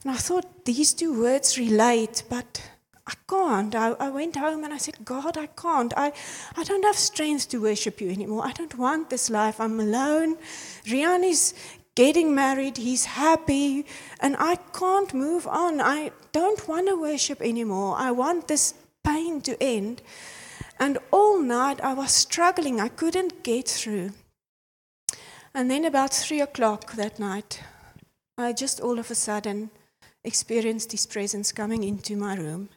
[0.03, 2.62] And I thought these two words relate, but
[3.07, 3.74] I can't.
[3.74, 5.92] I, I, went home and I said, God, I can't.
[5.96, 6.12] I,
[6.57, 8.46] I don't have strength to worship you anymore.
[8.46, 9.61] I don't want this life.
[9.61, 10.36] I'm alone.
[10.86, 11.55] Rian is
[11.95, 13.86] getting married, he's happy,
[14.20, 15.80] and I can't move on.
[15.80, 17.97] I don't want to worship anymore.
[17.99, 18.74] I want this
[19.05, 20.03] pain to end.
[20.78, 24.12] And all night I was struggling, I couldn't get through.
[25.55, 27.62] And then about three o'clock that night,
[28.38, 29.70] I just all of a sudden
[30.24, 32.68] experienced his presence coming into my room.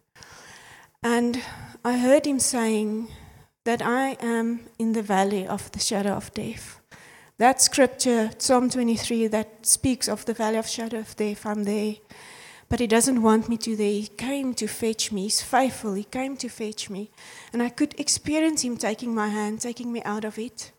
[1.04, 1.42] And
[1.86, 3.10] I heard him saying
[3.66, 6.80] that I am in the valley of the shadow of death.
[7.40, 11.96] That scripture, Psalm 23, that speaks of the valley of shadow of death, I'm there.
[12.70, 13.92] But he doesn't want me to there.
[13.92, 15.24] He came to fetch me.
[15.24, 15.96] He's faithful.
[15.96, 17.10] He came to fetch me.
[17.52, 20.72] And I could experience him taking my hand, taking me out of it.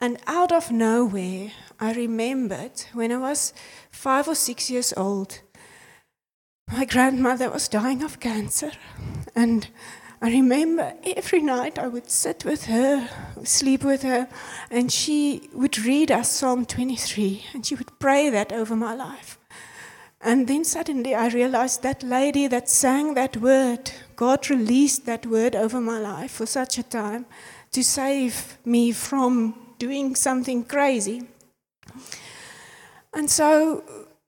[0.00, 3.52] And out of nowhere, I remembered when I was
[3.90, 5.40] five or six years old,
[6.72, 8.70] my grandmother was dying of cancer.
[9.34, 9.68] And
[10.22, 13.08] I remember every night I would sit with her,
[13.42, 14.28] sleep with her,
[14.70, 19.38] and she would read us Psalm 23, and she would pray that over my life.
[20.20, 25.56] And then suddenly I realized that lady that sang that word, God released that word
[25.56, 27.24] over my life for such a time
[27.72, 31.22] to save me from doing something crazy.
[33.14, 33.82] And so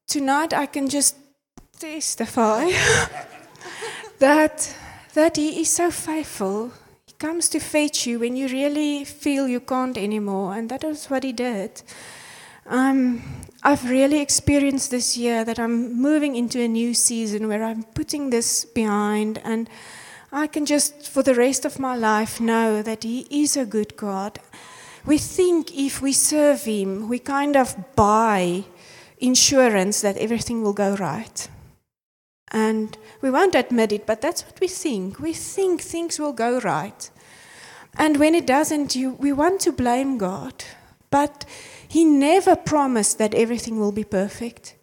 [0.07, 1.17] tonight I can just
[1.79, 2.71] testify
[4.19, 4.75] that,
[5.15, 6.73] that He is so faithful.
[7.07, 11.07] He comes to fetch you when you really feel you can't anymore, and that is
[11.07, 11.83] what He did.
[12.67, 13.23] Um,
[13.63, 18.31] I've really experienced this year that I'm moving into a new season where I'm putting
[18.31, 19.69] this behind, and
[20.33, 23.97] I can just, for the rest of my life, know that He is a good
[23.97, 24.39] God.
[25.05, 28.65] We think if we serve Him, we kind of buy
[29.19, 31.49] insurance that everything will go right.
[32.53, 35.19] And we won't admit it, but that's what we think.
[35.19, 37.11] We think things will go right.
[37.97, 40.65] And when it doesn't, you, we want to blame God.
[41.11, 41.47] But
[41.89, 44.77] He never promised that everything will be perfect.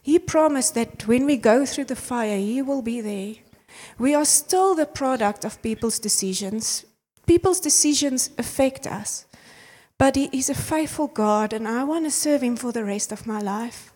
[0.00, 3.34] He promised that when we go through the fire, He will be there.
[3.98, 6.84] We are still the product of people's decisions.
[7.26, 9.26] People's decisions affect us.
[9.98, 13.10] But He is a faithful God, and I want to serve Him for the rest
[13.10, 13.92] of my life.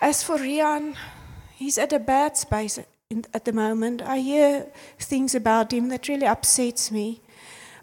[0.00, 0.94] As for Rian,
[1.58, 2.78] he's at a bad space
[3.10, 4.00] in, at the moment.
[4.00, 4.66] I hear
[4.98, 7.20] things about him that really upsets me.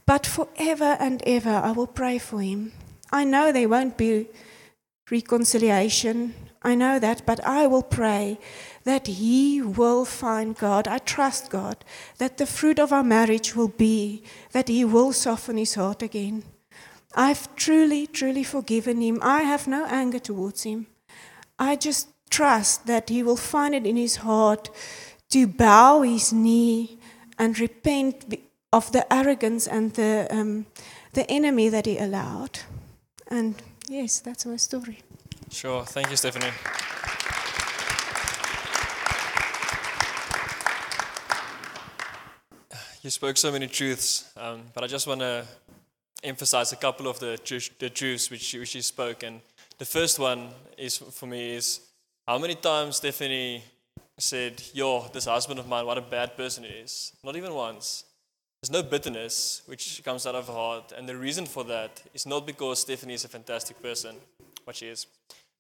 [0.05, 2.71] But forever and ever, I will pray for him.
[3.11, 4.27] I know there won't be
[5.11, 6.33] reconciliation.
[6.61, 8.39] I know that, but I will pray
[8.85, 10.87] that he will find God.
[10.87, 11.83] I trust God
[12.17, 16.43] that the fruit of our marriage will be that he will soften his heart again.
[17.13, 19.19] I've truly, truly forgiven him.
[19.21, 20.87] I have no anger towards him.
[21.57, 24.69] I just trust that he will find it in his heart
[25.29, 26.99] to bow his knee
[27.37, 28.35] and repent
[28.71, 30.65] of the arrogance and the, um,
[31.13, 32.59] the enemy that he allowed.
[33.27, 33.55] And
[33.87, 34.99] yes, that's my story.
[35.49, 35.85] Sure.
[35.85, 36.51] Thank you, Stephanie.
[43.01, 45.45] You spoke so many truths, um, but I just want to
[46.23, 47.39] emphasize a couple of the,
[47.79, 49.23] the truths which you, which you spoke.
[49.23, 49.41] And
[49.77, 51.81] the first one is for me is
[52.27, 53.63] how many times Stephanie
[54.17, 58.05] said, "Yo, this husband of mine, what a bad person he is." Not even once.
[58.61, 62.25] There's no bitterness which comes out of her heart, and the reason for that is
[62.25, 64.15] not because Stephanie is a fantastic person,
[64.63, 65.05] what she is.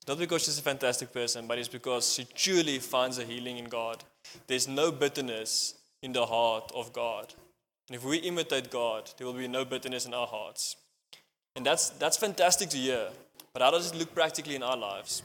[0.07, 3.65] Not because she's a fantastic person, but it's because she truly finds a healing in
[3.65, 4.03] God.
[4.47, 7.33] There's no bitterness in the heart of God.
[7.87, 10.75] And if we imitate God, there will be no bitterness in our hearts.
[11.55, 13.09] And that's, that's fantastic to hear.
[13.53, 15.23] But how does it look practically in our lives?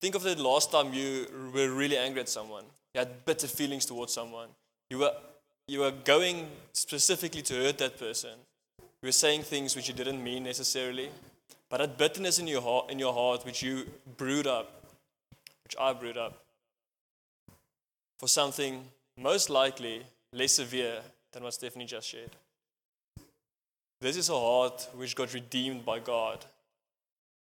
[0.00, 2.64] Think of the last time you were really angry at someone.
[2.94, 4.48] You had bitter feelings towards someone.
[4.90, 5.12] You were,
[5.66, 8.38] you were going specifically to hurt that person.
[8.78, 11.10] You were saying things which you didn't mean necessarily.
[11.68, 13.86] But that bitterness in your heart, in your heart which you
[14.16, 14.84] brewed up,
[15.64, 16.44] which I brewed up,
[18.18, 18.84] for something
[19.18, 21.00] most likely less severe
[21.32, 22.30] than what Stephanie just shared.
[24.00, 26.44] This is a heart which got redeemed by God.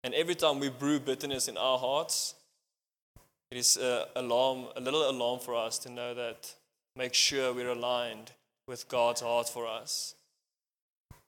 [0.04, 2.36] And every time we brew bitterness in our hearts,
[3.51, 6.54] it is a, alarm, a little alarm for us to know that
[6.95, 8.32] make sure we're aligned
[8.68, 10.16] with God's heart for us.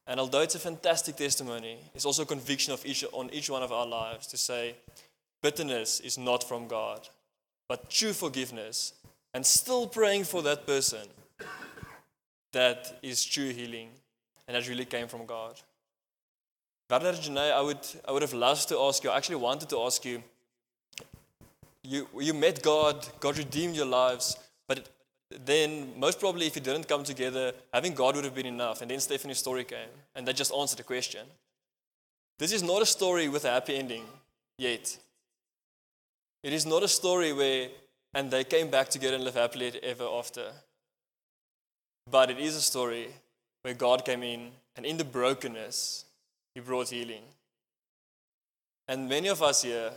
[0.08, 3.64] And although it's a fantastic testimony, it's also a conviction of each, on each one
[3.64, 4.76] of our lives to say,
[5.42, 7.08] bitterness is not from God,
[7.68, 8.94] but true forgiveness,
[9.34, 11.08] and still praying for that person
[12.54, 13.90] that is true healing
[14.48, 15.60] and that really came from God.
[16.90, 19.80] Werner Janae, I would, I would have loved to ask you, I actually wanted to
[19.82, 20.24] ask you,
[21.82, 24.90] you, you met God, God redeemed your lives, but
[25.44, 28.82] then most probably if you didn't come together, having God would have been enough.
[28.82, 31.26] And then Stephanie's story came, and that just answered the question.
[32.38, 34.04] This is not a story with a happy ending
[34.58, 34.98] yet.
[36.44, 37.70] It is not a story where,
[38.14, 40.52] and they came back together and lived happily ever after.
[42.10, 43.08] But it is a story
[43.64, 46.05] where God came in, and in the brokenness,
[46.56, 47.24] He brought healing.
[48.88, 49.92] And many of us here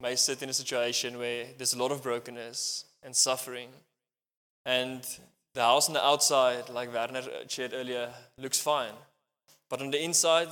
[0.00, 3.68] may sit in a situation where there's a lot of brokenness and suffering.
[4.64, 5.04] And
[5.54, 8.92] the house on the outside, like Werner shared earlier, looks fine.
[9.68, 10.48] But on the inside,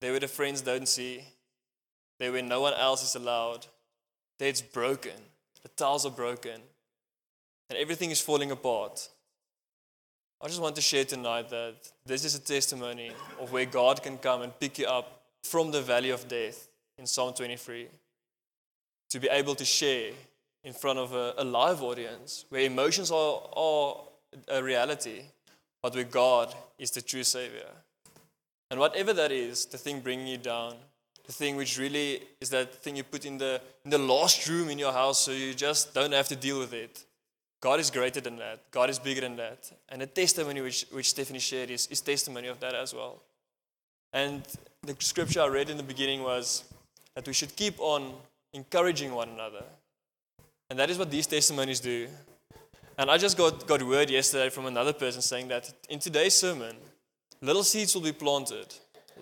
[0.00, 1.22] there where the friends don't see,
[2.18, 3.66] there where no one else is allowed,
[4.38, 5.12] there it's broken.
[5.62, 6.60] The tiles are broken.
[7.70, 9.08] And everything is falling apart.
[10.40, 11.74] I just want to share tonight that
[12.06, 13.10] this is a testimony
[13.40, 17.06] of where God can come and pick you up from the valley of death in
[17.06, 17.88] Psalm 23
[19.10, 20.12] to be able to share
[20.62, 23.96] in front of a, a live audience where emotions are, are
[24.46, 25.22] a reality,
[25.82, 27.70] but where God is the true Savior.
[28.70, 30.74] And whatever that is, the thing bringing you down,
[31.26, 34.68] the thing which really is that thing you put in the, in the last room
[34.68, 37.04] in your house so you just don't have to deal with it.
[37.60, 38.70] God is greater than that.
[38.70, 39.70] God is bigger than that.
[39.88, 43.22] And the testimony which, which Stephanie shared is, is testimony of that as well.
[44.12, 44.42] And
[44.82, 46.64] the scripture I read in the beginning was
[47.14, 48.14] that we should keep on
[48.52, 49.64] encouraging one another.
[50.70, 52.06] And that is what these testimonies do.
[52.96, 56.76] And I just got, got word yesterday from another person saying that in today's sermon,
[57.40, 58.74] little seeds will be planted.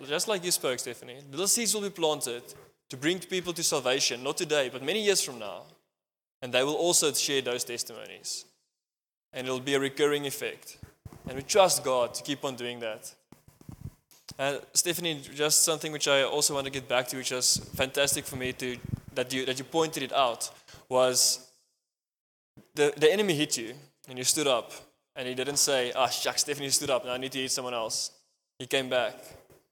[0.07, 1.17] Just like you spoke, Stephanie.
[1.31, 2.43] Little seeds will be planted
[2.89, 5.63] to bring people to salvation, not today, but many years from now.
[6.41, 8.45] And they will also share those testimonies.
[9.33, 10.77] And it'll be a recurring effect.
[11.27, 13.13] And we trust God to keep on doing that.
[14.39, 18.25] And Stephanie, just something which I also want to get back to, which was fantastic
[18.25, 18.77] for me to
[19.15, 20.51] that you that you pointed it out,
[20.89, 21.49] was
[22.75, 23.73] the, the enemy hit you
[24.07, 24.71] and you stood up
[25.15, 27.73] and he didn't say, ah, shucks, Stephanie stood up, now I need to hit someone
[27.73, 28.11] else.
[28.59, 29.15] He came back,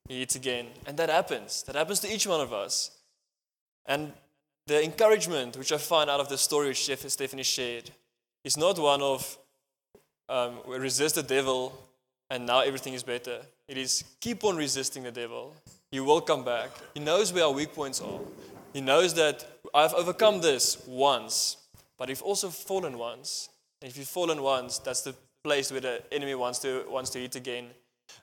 [0.07, 0.67] he hits again.
[0.87, 1.63] And that happens.
[1.63, 2.91] That happens to each one of us.
[3.85, 4.11] And
[4.67, 7.91] the encouragement which I find out of the story which Stephanie shared
[8.43, 9.37] is not one of
[10.27, 11.73] um, resist the devil
[12.29, 13.41] and now everything is better.
[13.67, 15.53] It is keep on resisting the devil.
[15.91, 16.71] He will come back.
[16.93, 18.19] He knows where our weak points are.
[18.73, 21.57] He knows that I've overcome this once,
[21.97, 23.49] but you've also fallen once.
[23.81, 27.19] And if you've fallen once, that's the place where the enemy wants to, wants to
[27.19, 27.67] hit again.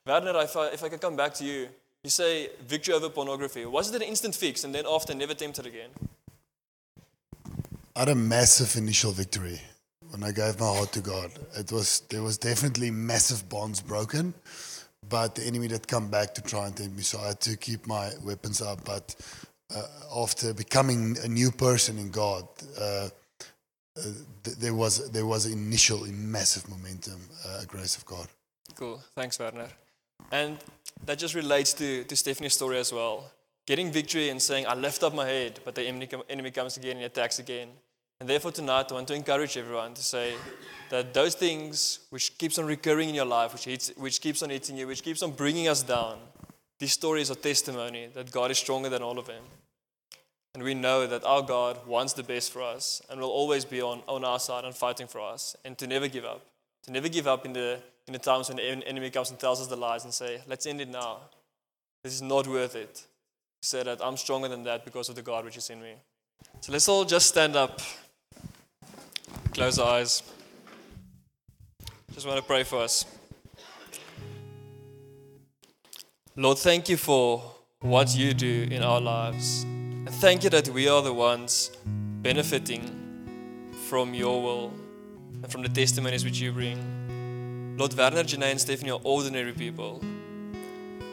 [0.04, 1.68] Werner, if I, if I can come back to you,
[2.02, 3.64] you say victory over pornography.
[3.64, 5.90] Was it an instant fix and then after never tempted again?
[7.94, 9.60] I had a massive initial victory
[10.10, 11.30] when I gave my heart to God.
[11.58, 14.32] It was there was definitely massive bonds broken,
[15.08, 17.02] but the enemy did come back to try and tempt me.
[17.02, 18.82] So I had to keep my weapons up.
[18.84, 19.14] But
[19.74, 19.82] uh,
[20.22, 22.48] after becoming a new person in God,
[22.80, 23.08] uh, uh,
[24.42, 28.26] th- there was there was initial massive momentum, uh, grace of God.
[28.74, 29.02] Cool.
[29.14, 29.68] Thanks, Werner.
[30.30, 30.56] And
[31.04, 33.30] that just relates to, to Stephanie's story as well.
[33.66, 37.04] Getting victory and saying, I lift up my head, but the enemy, comes again and
[37.04, 37.68] attacks again.
[38.20, 40.34] And therefore tonight I want to encourage everyone to say
[40.90, 44.50] that those things which keeps on recurring in your life, which, hits, which keeps on
[44.50, 46.18] hitting you, which keeps on bringing us down,
[46.78, 49.42] these stories are testimony that God is stronger than all of them.
[50.54, 53.80] And we know that our God wants the best for us and will always be
[53.80, 56.44] on, on our side and fighting for us and to never give up.
[56.84, 59.60] To never give up in the, in the times when the enemy comes and tells
[59.60, 61.18] us the lies and say, let's end it now.
[62.02, 63.06] This is not worth it.
[63.64, 65.94] Say that I'm stronger than that because of the God which is in me.
[66.60, 67.80] So let's all just stand up,
[69.52, 70.24] close our eyes.
[72.12, 73.06] Just want to pray for us.
[76.34, 77.40] Lord, thank you for
[77.80, 79.62] what you do in our lives.
[79.62, 81.70] And thank you that we are the ones
[82.20, 84.72] benefiting from your will
[85.34, 87.76] and from the testimonies which you bring.
[87.78, 90.02] Lord Werner, Janae, and Stephanie are ordinary people.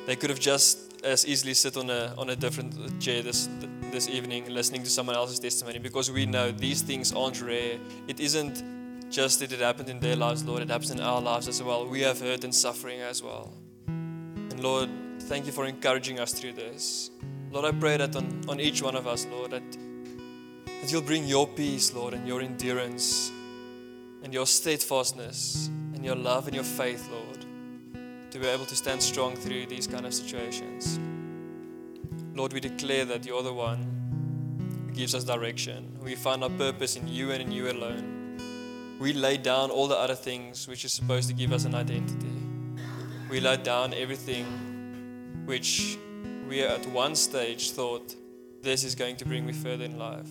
[0.07, 3.49] They could have just as easily sit on a, on a different chair this,
[3.91, 7.77] this evening listening to someone else's testimony because we know these things aren't rare.
[8.07, 11.47] It isn't just that it happened in their lives, Lord, it happens in our lives
[11.47, 11.87] as well.
[11.87, 13.53] We have hurt and suffering as well.
[13.87, 14.89] And Lord,
[15.23, 17.09] thank you for encouraging us through this.
[17.51, 21.25] Lord, I pray that on, on each one of us, Lord, that, that you'll bring
[21.25, 23.31] your peace, Lord, and your endurance
[24.21, 27.28] and your steadfastness and your love and your faith, Lord,
[28.31, 30.99] to be able to stand strong through these kind of situations.
[32.33, 35.97] Lord, we declare that you're the one who gives us direction.
[36.01, 38.37] We find our purpose in you and in you alone.
[38.99, 42.27] We lay down all the other things which is supposed to give us an identity.
[43.29, 44.45] We lay down everything
[45.45, 45.97] which
[46.47, 48.15] we at one stage thought
[48.61, 50.27] this is going to bring me further in life,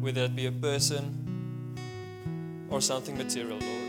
[0.00, 1.18] whether it be a person
[2.70, 3.81] or something material, Lord.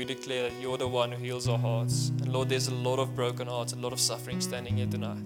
[0.00, 2.08] We declare that you're the one who heals our hearts.
[2.08, 5.22] And Lord, there's a lot of broken hearts, a lot of suffering standing here tonight.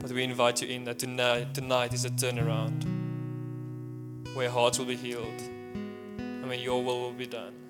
[0.00, 2.84] But we invite you in that tonight, tonight is a turnaround
[4.34, 5.40] where hearts will be healed
[6.18, 7.61] and where your will will be done.